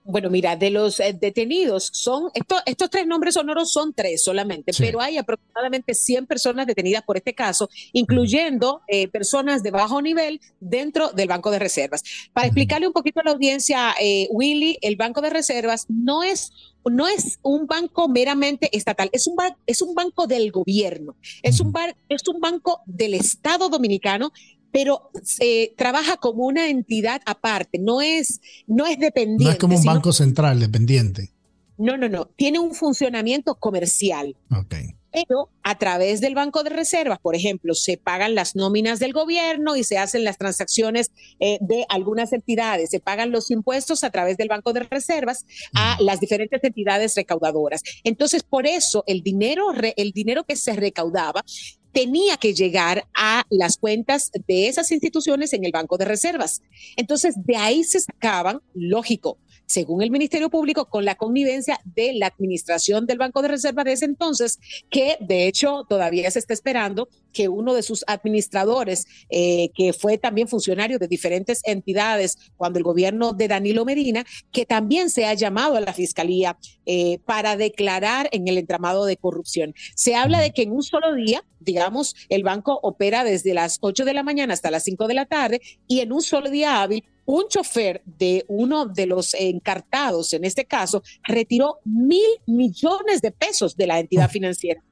[0.04, 2.32] Bueno, mira, de los eh, detenidos son,
[2.66, 7.36] estos tres nombres sonoros son tres solamente, pero hay aproximadamente 100 personas detenidas por este
[7.36, 12.04] caso, incluyendo eh, personas de bajo nivel dentro del Banco de Reservas.
[12.34, 16.52] Para explicarle un poquito a la audiencia, eh, Willy, el Banco de Reservas no es
[16.84, 19.36] no es un banco meramente estatal, es un,
[19.68, 21.72] es un banco del gobierno, es un,
[22.10, 24.32] es un banco del Estado dominicano
[24.72, 29.44] pero se trabaja como una entidad aparte, no es, no es dependiente.
[29.44, 31.32] No es como un banco central dependiente.
[31.78, 34.36] No, no, no, tiene un funcionamiento comercial.
[34.52, 34.76] Ok.
[35.12, 39.76] Pero a través del Banco de Reservas, por ejemplo, se pagan las nóminas del gobierno
[39.76, 44.38] y se hacen las transacciones eh, de algunas entidades, se pagan los impuestos a través
[44.38, 47.82] del Banco de Reservas a las diferentes entidades recaudadoras.
[48.06, 49.66] Entonces, por eso el dinero,
[49.98, 51.44] el dinero que se recaudaba
[51.92, 56.62] tenía que llegar a las cuentas de esas instituciones en el Banco de Reservas.
[56.96, 62.28] Entonces, de ahí se sacaban, lógico, según el Ministerio Público, con la connivencia de la
[62.28, 67.08] administración del Banco de Reserva de ese entonces, que de hecho todavía se está esperando
[67.32, 72.84] que uno de sus administradores, eh, que fue también funcionario de diferentes entidades cuando el
[72.84, 78.30] gobierno de Danilo Medina, que también se ha llamado a la Fiscalía eh, para declarar
[78.32, 79.74] en el entramado de corrupción.
[79.96, 84.06] Se habla de que en un solo día, digamos, el banco opera desde las 8
[84.06, 87.04] de la mañana hasta las 5 de la tarde y en un solo día hábil
[87.26, 93.76] un chofer de uno de los encartados, en este caso, retiró mil millones de pesos
[93.78, 94.84] de la entidad financiera.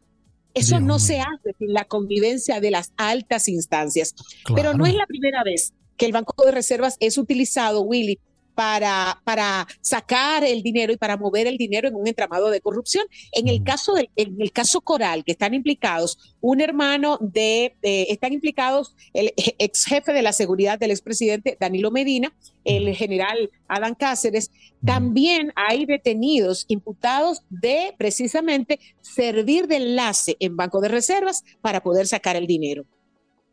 [0.53, 4.15] Eso no se hace sin la convivencia de las altas instancias.
[4.55, 8.19] Pero no es la primera vez que el Banco de Reservas es utilizado, Willy,
[8.59, 13.07] para, para sacar el dinero y para mover el dinero en un entramado de corrupción.
[13.31, 18.33] En el caso del, en el caso Coral, que están implicados un hermano de, están
[18.33, 24.51] implicados el ex jefe de la seguridad del expresidente Danilo Medina, el general Adán Cáceres,
[24.85, 32.07] también hay detenidos imputados de precisamente servir de enlace en Banco de Reservas para poder
[32.07, 32.85] sacar el dinero.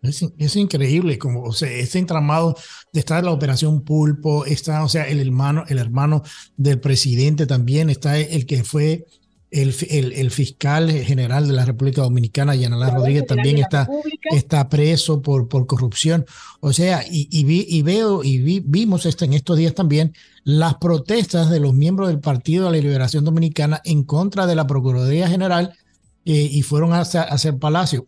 [0.02, 2.56] Es, increíble, como, o sea, este entramado
[2.92, 6.22] de estar la operación Pulpo, está, o sea, el hermano, el hermano
[6.56, 9.06] del presidente también, está el que fue
[9.50, 9.74] el,
[10.12, 13.88] el, fiscal general de la República Dominicana, Yanalá Rodríguez, también está,
[14.30, 16.26] está preso por, por corrupción.
[16.60, 20.12] O sea, y, y, vi, y veo y vi, vimos esto en estos días también
[20.44, 24.66] las protestas de los miembros del Partido de la Liberación Dominicana en contra de la
[24.66, 25.74] Procuraduría General
[26.24, 28.06] eh, y fueron a hacer Palacio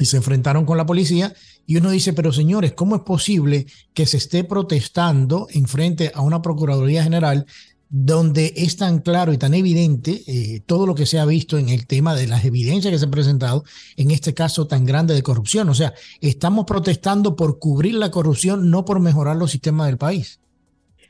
[0.00, 1.34] y se enfrentaron con la policía.
[1.66, 6.22] Y uno dice, pero señores, ¿cómo es posible que se esté protestando en frente a
[6.22, 7.46] una Procuraduría General
[7.90, 11.70] donde es tan claro y tan evidente eh, todo lo que se ha visto en
[11.70, 13.64] el tema de las evidencias que se han presentado
[13.96, 15.68] en este caso tan grande de corrupción?
[15.68, 20.40] O sea, estamos protestando por cubrir la corrupción, no por mejorar los sistemas del país.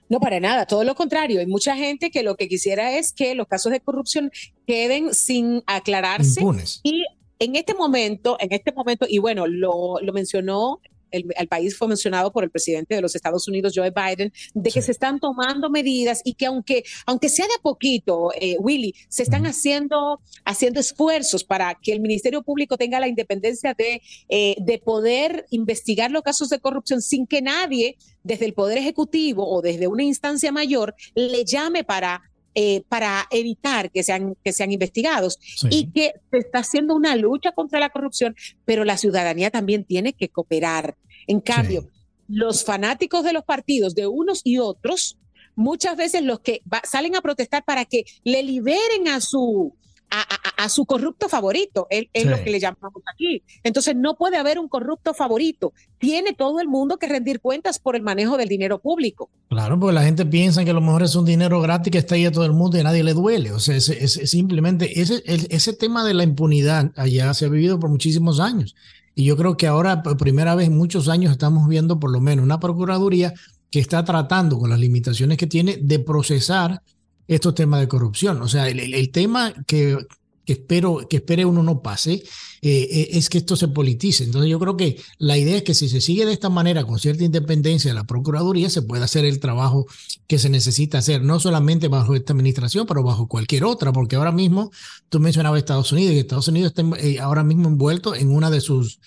[0.09, 1.41] No, para nada, todo lo contrario.
[1.41, 4.31] Hay mucha gente que lo que quisiera es que los casos de corrupción
[4.67, 6.43] queden sin aclararse.
[6.83, 7.05] Y
[7.39, 10.81] en este momento, en este momento, y bueno, lo, lo mencionó
[11.11, 14.83] el, país fue mencionado por el presidente de los Estados Unidos, Joe Biden, de que
[14.83, 19.23] se están tomando medidas y que aunque, aunque sea de a poquito, eh, Willy, se
[19.23, 24.79] están haciendo, haciendo esfuerzos para que el Ministerio Público tenga la independencia de, eh, de
[24.79, 29.87] poder investigar los casos de corrupción sin que nadie desde el Poder Ejecutivo o desde
[29.87, 32.23] una instancia mayor le llame para
[32.55, 35.39] eh, para evitar que sean, que sean investigados.
[35.71, 38.35] Y que se está haciendo una lucha contra la corrupción,
[38.65, 40.97] pero la ciudadanía también tiene que cooperar.
[41.27, 41.89] En cambio,
[42.29, 45.19] los fanáticos de los partidos, de unos y otros,
[45.55, 49.75] muchas veces los que salen a protestar para que le liberen a su,
[50.11, 53.43] a, su corrupto favorito, es, lo que le llamamos aquí.
[53.63, 55.73] Entonces no puede haber un corrupto favorito.
[55.99, 59.31] Tiene todo el mundo que rendir cuentas por el manejo del dinero público.
[59.49, 62.17] Claro, porque la gente piensa que a lo mejor es un dinero gratis que está
[62.17, 63.53] ahí a todo el mundo y a nadie le duele.
[63.53, 63.85] O sea, es,
[64.25, 68.75] simplemente ese, ese tema de la impunidad allá se ha vivido por muchísimos años.
[69.15, 72.21] Y yo creo que ahora, por primera vez en muchos años, estamos viendo por lo
[72.21, 73.35] menos una Procuraduría
[73.71, 76.83] que está tratando con las limitaciones que tiene de procesar
[77.29, 78.41] estos temas de corrupción.
[78.43, 79.99] O sea, el, tema que,
[80.47, 82.23] espero que espere uno no pase
[82.63, 84.25] eh, eh, es que esto se politice.
[84.25, 86.99] Entonces yo creo que la idea es que si se sigue de esta manera con
[86.99, 89.87] cierta independencia de la Procuraduría, se puede hacer el trabajo
[90.27, 94.33] que se necesita hacer, no solamente bajo esta administración, pero bajo cualquier otra, porque ahora
[94.33, 94.71] mismo
[95.11, 98.61] tú mencionabas Estados Unidos y Estados Unidos está eh, ahora mismo envuelto en una de
[98.61, 99.01] sus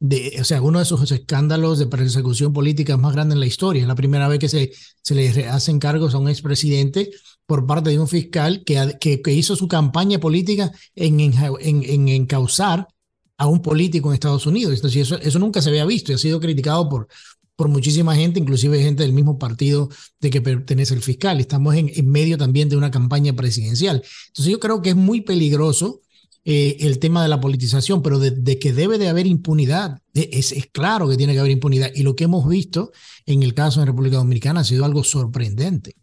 [0.00, 3.82] de, o sea, uno de esos escándalos de persecución política más grandes en la historia.
[3.82, 4.72] Es la primera vez que se,
[5.02, 7.10] se le hacen cargos a un expresidente
[7.46, 12.88] por parte de un fiscal que, que, hizo su campaña política en, en, en, encauzar
[13.36, 14.82] a un político en Estados Unidos.
[14.82, 17.08] Eso, eso nunca se había visto y ha sido criticado por,
[17.56, 19.90] por muchísima gente, inclusive gente del mismo partido
[20.20, 21.40] de que pertenece el fiscal.
[21.40, 24.02] Estamos en, en medio también de una campaña presidencial.
[24.28, 26.00] Entonces, yo creo que es muy peligroso
[26.46, 30.66] eh, el tema de la politización, pero de, que debe de haber impunidad, es, es,
[30.66, 31.90] claro que tiene que haber impunidad.
[31.94, 32.92] Y lo que hemos visto
[33.24, 35.96] en el caso de República Dominicana ha sido algo sorprendente.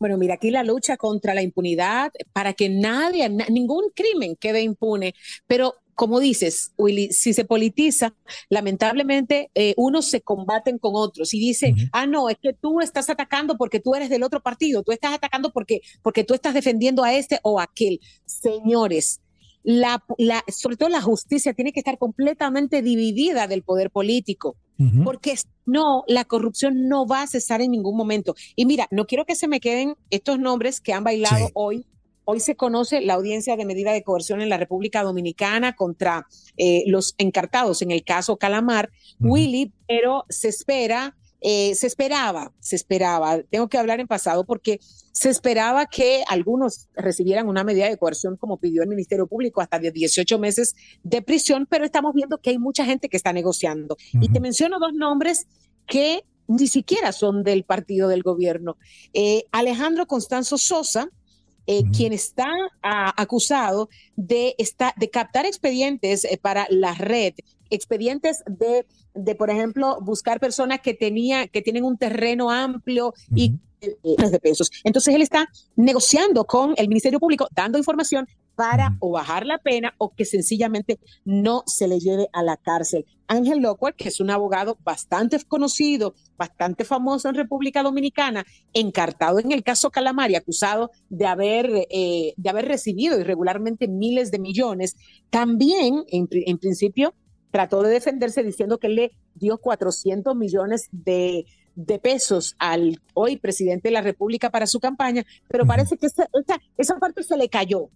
[0.00, 5.14] Bueno, mira, aquí la lucha contra la impunidad para que nadie, ningún crimen quede impune,
[5.46, 8.14] pero como dices, Willy, si se politiza,
[8.48, 13.10] lamentablemente eh, unos se combaten con otros y dice, ah, no, es que tú estás
[13.10, 17.04] atacando porque tú eres del otro partido, tú estás atacando porque, porque tú estás defendiendo
[17.04, 18.00] a este o a aquel.
[18.24, 19.20] Señores,
[19.62, 24.56] la, la, sobre todo la justicia tiene que estar completamente dividida del poder político,
[25.04, 25.34] porque
[25.66, 28.34] no, la corrupción no va a cesar en ningún momento.
[28.56, 31.86] Y mira, no quiero que se me queden estos nombres que han bailado hoy.
[32.24, 36.26] Hoy se conoce la audiencia de medida de coerción en la República Dominicana contra
[36.56, 42.76] eh, los encartados en el caso Calamar, Willy, pero se espera eh, se esperaba, se
[42.76, 44.78] esperaba, tengo que hablar en pasado porque
[45.12, 49.78] se esperaba que algunos recibieran una medida de coerción como pidió el Ministerio Público hasta
[49.78, 53.96] de 18 meses de prisión, pero estamos viendo que hay mucha gente que está negociando.
[54.12, 55.46] Y te menciono dos nombres
[55.86, 58.76] que ni siquiera son del partido del gobierno.
[59.14, 61.08] Eh, Alejandro Constanzo Sosa,
[61.66, 62.48] eh, quien está
[62.82, 64.56] ah, acusado de,
[64.96, 67.34] de captar expedientes para la red,
[67.70, 73.54] expedientes de de, por ejemplo, buscar personas que, tenía, que tienen un terreno amplio y
[73.80, 74.70] de pesos.
[74.84, 79.94] Entonces él está negociando con el Ministerio Público, dando información para o bajar la pena
[79.96, 83.06] o que sencillamente no se le lleve a la cárcel.
[83.26, 88.44] Ángel Lockwell, que es un abogado bastante conocido, bastante famoso en República Dominicana,
[88.74, 94.40] encartado en el caso Calamari, acusado de haber, eh, de haber recibido irregularmente miles de
[94.40, 94.96] millones,
[95.30, 97.14] también en, en principio
[97.50, 101.46] trató de defenderse diciendo que le dio 400 millones de,
[102.02, 106.28] pesos al hoy presidente de la República para su campaña, pero parece que esa,
[106.76, 107.88] esa, parte se le cayó.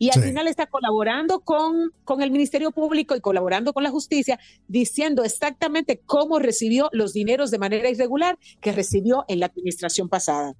[0.00, 4.38] Y al final está colaborando con, con el Ministerio Público y colaborando con la justicia,
[4.68, 10.54] diciendo exactamente cómo recibió los dineros de manera irregular que recibió en la administración pasada.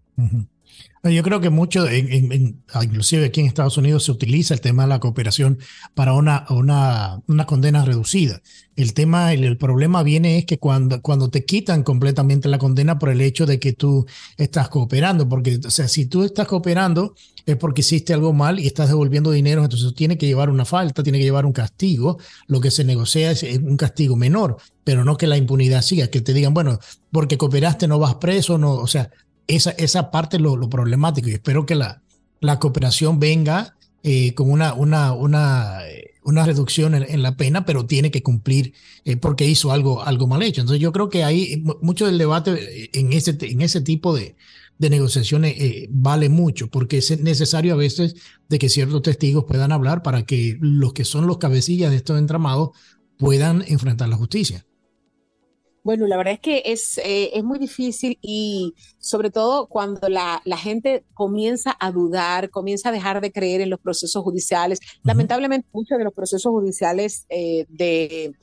[1.04, 1.84] Yo creo que mucho,
[2.72, 5.58] ah, inclusive aquí en Estados Unidos, se utiliza el tema de la cooperación
[5.94, 8.42] para una, una, una condena reducida.
[8.74, 13.10] El tema, el, problema viene es que cuando, cuando te quitan completamente la condena por
[13.10, 17.14] el hecho de que tú estás cooperando, porque, o sea, si tú estás cooperando
[17.46, 21.02] es porque hiciste algo mal y estás devolviendo dinero, entonces tiene que llevar una falta,
[21.02, 22.18] tiene que llevar un castigo.
[22.46, 26.20] Lo que se negocia es un castigo menor, pero no que la impunidad siga, que
[26.20, 26.78] te digan, bueno,
[27.10, 29.10] porque cooperaste no vas preso, no, o sea,
[29.48, 32.02] esa, esa parte es lo, problemático y espero que la,
[32.40, 37.86] la cooperación venga eh, con una, una, una, eh, una reducción en, la pena, pero
[37.86, 38.74] tiene que cumplir
[39.04, 40.60] eh, porque hizo algo, algo mal hecho.
[40.60, 44.36] Entonces yo creo que hay mucho del debate en ese, en ese tipo de,
[44.78, 45.56] de negociaciones
[45.90, 48.14] vale mucho, porque es necesario a veces
[48.48, 52.18] de que ciertos testigos puedan hablar para que los que son los cabecillas de estos
[52.18, 52.70] entramados
[53.16, 54.64] puedan enfrentar la justicia.
[55.88, 60.42] Bueno, la verdad es que es, eh, es muy difícil y sobre todo cuando la,
[60.44, 64.80] la, gente comienza a dudar, comienza a dejar de creer en los procesos judiciales.
[65.02, 68.34] Lamentablemente, muchos de los procesos judiciales eh, de,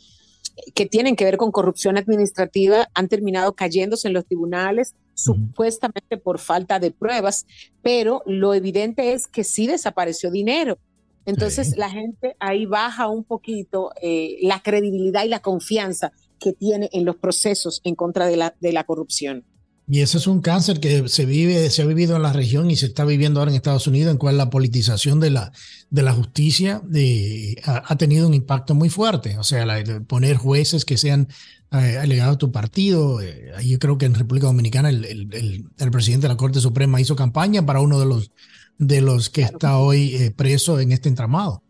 [0.73, 6.39] que tienen que ver con corrupción administrativa han terminado cayéndose en los tribunales, supuestamente por
[6.39, 7.45] falta de pruebas,
[7.83, 10.79] pero lo evidente es que sí desapareció dinero.
[11.27, 16.11] Entonces la gente ahí baja un poquito eh, la credibilidad y la confianza
[16.45, 19.43] que tiene en los procesos en contra de la, de la corrupción.
[19.87, 22.75] Y eso es un cáncer que se vive, se ha vivido en la región y
[22.75, 25.51] se está viviendo ahora en Estados Unidos, en cual la politización de la,
[25.89, 29.39] de la justicia de, ha, tenido un impacto muy fuerte.
[29.39, 29.65] O sea,
[30.07, 31.29] poner jueces que sean
[31.71, 33.21] eh, alegados a tu partido.
[33.21, 37.01] Eh, yo creo que en República Dominicana el, el, el, presidente de la Corte Suprema
[37.01, 38.31] hizo campaña para uno de los,
[38.77, 41.64] de los que está hoy eh, preso en este entramado.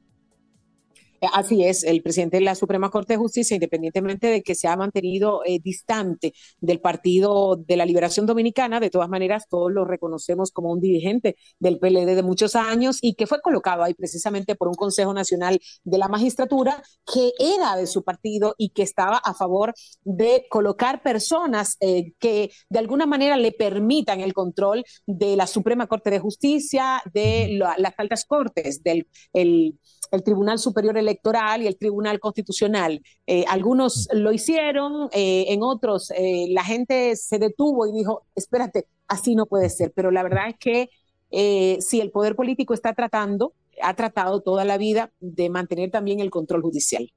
[1.33, 4.75] Así es, el presidente de la Suprema Corte de Justicia, independientemente de que se ha
[4.75, 10.51] mantenido eh, distante del Partido de la Liberación Dominicana, de todas maneras todos lo reconocemos
[10.51, 14.67] como un dirigente del PLD de muchos años y que fue colocado ahí precisamente por
[14.67, 19.33] un Consejo Nacional de la Magistratura que era de su partido y que estaba a
[19.33, 19.73] favor
[20.03, 25.87] de colocar personas eh, que de alguna manera le permitan el control de la Suprema
[25.87, 29.77] Corte de Justicia, de las altas cortes, del el,
[30.11, 33.01] el Tribunal Superior Electoral y el Tribunal Constitucional.
[33.27, 38.87] Eh, algunos lo hicieron, eh, en otros eh, la gente se detuvo y dijo, espérate,
[39.07, 39.91] así no puede ser.
[39.95, 40.89] Pero la verdad es que
[41.81, 46.29] si el poder político está tratando, ha tratado toda la vida de mantener también el
[46.29, 47.11] control judicial.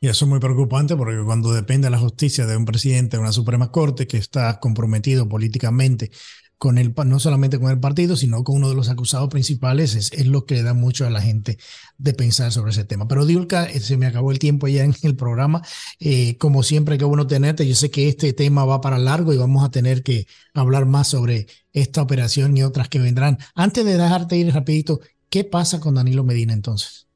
[0.00, 3.30] Y eso es muy preocupante porque cuando depende la justicia de un presidente de una
[3.30, 6.10] Suprema Corte que está comprometido políticamente
[6.62, 10.12] con el, no solamente con el partido, sino con uno de los acusados principales, es,
[10.12, 11.58] es lo que le da mucho a la gente
[11.98, 13.08] de pensar sobre ese tema.
[13.08, 15.62] Pero Diulka, eh, se me acabó el tiempo ya en el programa.
[15.98, 17.66] Eh, como siempre, qué bueno tenerte.
[17.66, 21.08] Yo sé que este tema va para largo y vamos a tener que hablar más
[21.08, 23.38] sobre esta operación y otras que vendrán.
[23.56, 25.00] Antes de dejarte ir rapidito,
[25.30, 27.08] ¿qué pasa con Danilo Medina entonces?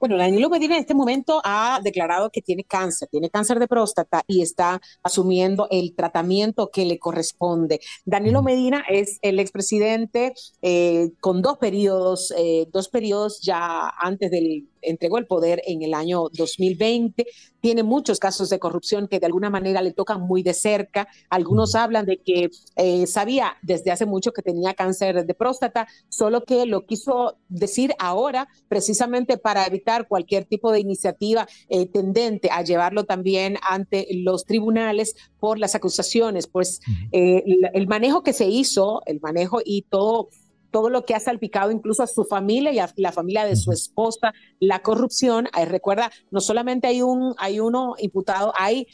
[0.00, 4.22] Bueno, Danilo Medina en este momento ha declarado que tiene cáncer, tiene cáncer de próstata
[4.26, 7.80] y está asumiendo el tratamiento que le corresponde.
[8.06, 10.32] Danilo Medina es el expresidente
[10.62, 15.94] eh, con dos periodos, eh, dos periodos ya antes del entregó el poder en el
[15.94, 17.26] año 2020.
[17.60, 21.08] Tiene muchos casos de corrupción que de alguna manera le tocan muy de cerca.
[21.28, 26.44] Algunos hablan de que eh, sabía desde hace mucho que tenía cáncer de próstata, solo
[26.44, 32.62] que lo quiso decir ahora precisamente para evitar cualquier tipo de iniciativa eh, tendente a
[32.62, 36.46] llevarlo también ante los tribunales por las acusaciones.
[36.46, 36.80] Pues
[37.12, 40.28] eh, el manejo que se hizo, el manejo y todo
[40.70, 43.72] todo lo que ha salpicado incluso a su familia y a la familia de su
[43.72, 45.48] esposa, la corrupción.
[45.66, 48.86] recuerda, no solamente hay, un, hay uno imputado, hay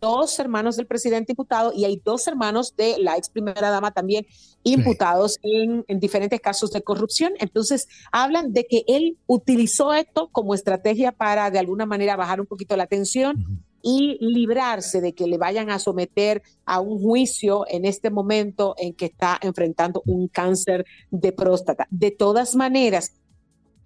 [0.00, 4.26] dos hermanos del presidente imputado y hay dos hermanos de la ex primera dama también
[4.62, 7.32] imputados en, diferentes casos de corrupción.
[7.38, 12.46] Entonces, hablan de que él utilizó esto como estrategia para de alguna manera bajar un
[12.46, 17.84] poquito la tensión y librarse de que le vayan a someter a un juicio en
[17.84, 21.86] este momento en que está enfrentando un cáncer de próstata.
[21.90, 23.14] De todas maneras,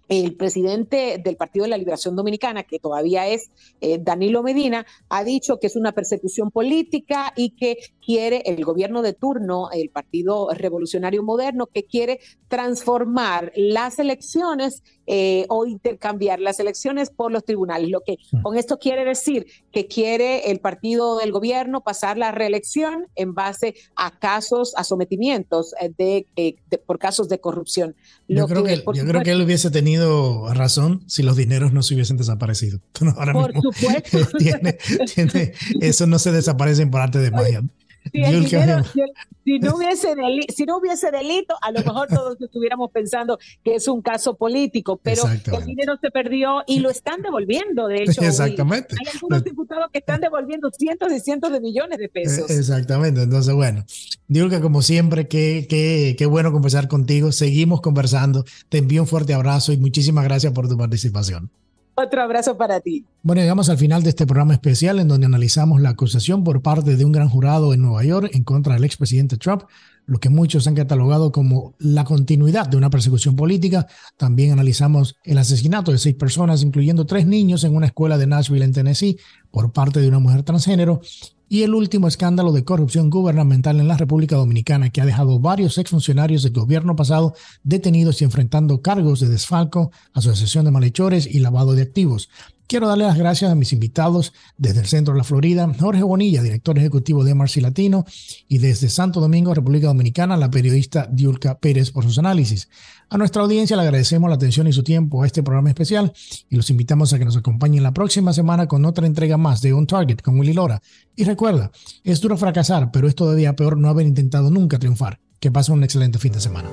[0.07, 3.49] el presidente del Partido de la Liberación Dominicana, que todavía es
[3.81, 9.01] eh, Danilo Medina, ha dicho que es una persecución política y que quiere el gobierno
[9.01, 16.59] de turno, el Partido Revolucionario Moderno, que quiere transformar las elecciones eh, o intercambiar las
[16.59, 17.89] elecciones por los tribunales.
[17.89, 18.41] Lo que mm.
[18.41, 23.75] con esto quiere decir que quiere el partido del gobierno pasar la reelección en base
[23.95, 27.95] a casos, a sometimientos eh, de, por casos de corrupción.
[28.27, 31.93] yo, creo que, yo creo que él hubiese tenido razón si los dineros no se
[31.93, 32.79] hubiesen desaparecido.
[33.33, 34.17] por supuesto.
[35.81, 37.63] eso no se desaparecen por arte de magia
[38.11, 40.15] si, no hubiese
[40.55, 44.99] si no hubiese delito, a lo mejor todos estuviéramos pensando que es un caso político,
[45.01, 48.21] pero el dinero se perdió y lo están devolviendo, de hecho.
[48.21, 48.95] Exactamente.
[48.99, 52.49] Hay algunos diputados que están devolviendo cientos y cientos de millones de pesos.
[52.49, 53.23] Exactamente.
[53.23, 53.85] Entonces, bueno,
[54.27, 57.31] digo que como siempre, qué, qué, qué bueno conversar contigo.
[57.31, 58.45] Seguimos conversando.
[58.69, 61.49] Te envío un fuerte abrazo y muchísimas gracias por tu participación.
[61.97, 63.05] Otro abrazo para ti.
[63.23, 66.97] Bueno, llegamos al final de este programa especial en donde analizamos la acusación por parte
[66.97, 69.63] de un gran jurado en Nueva York en contra del expresidente Trump,
[70.05, 73.87] lo que muchos han catalogado como la continuidad de una persecución política.
[74.17, 78.65] También analizamos el asesinato de seis personas, incluyendo tres niños en una escuela de Nashville,
[78.65, 79.17] en Tennessee,
[79.49, 80.99] por parte de una mujer transgénero
[81.47, 85.77] y el último escándalo de corrupción gubernamental en la República Dominicana que ha dejado varios
[85.77, 87.33] exfuncionarios del gobierno pasado
[87.63, 92.29] detenidos y enfrentando cargos de desfalco, asociación de malhechores y lavado de activos.
[92.67, 96.41] Quiero darle las gracias a mis invitados desde el centro de la Florida, Jorge Bonilla,
[96.41, 98.05] director ejecutivo de Marci Latino,
[98.47, 102.67] y desde Santo Domingo, República Dominicana, la periodista Diulca Pérez por sus análisis.
[103.09, 106.11] A nuestra audiencia le agradecemos la atención y su tiempo a este programa especial
[106.49, 109.73] y los invitamos a que nos acompañen la próxima semana con otra entrega más de
[109.73, 110.81] On Target con Willy Lora.
[111.15, 111.71] Y recuerda,
[112.03, 115.19] es duro fracasar, pero es todavía peor no haber intentado nunca triunfar.
[115.39, 116.69] Que pasen un excelente fin de semana.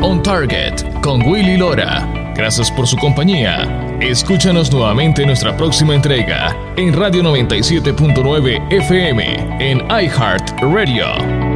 [0.00, 2.21] On Target con Willy Lora.
[2.34, 3.68] Gracias por su compañía.
[4.00, 11.51] Escúchanos nuevamente en nuestra próxima entrega en Radio 97.9 FM en iHeart Radio.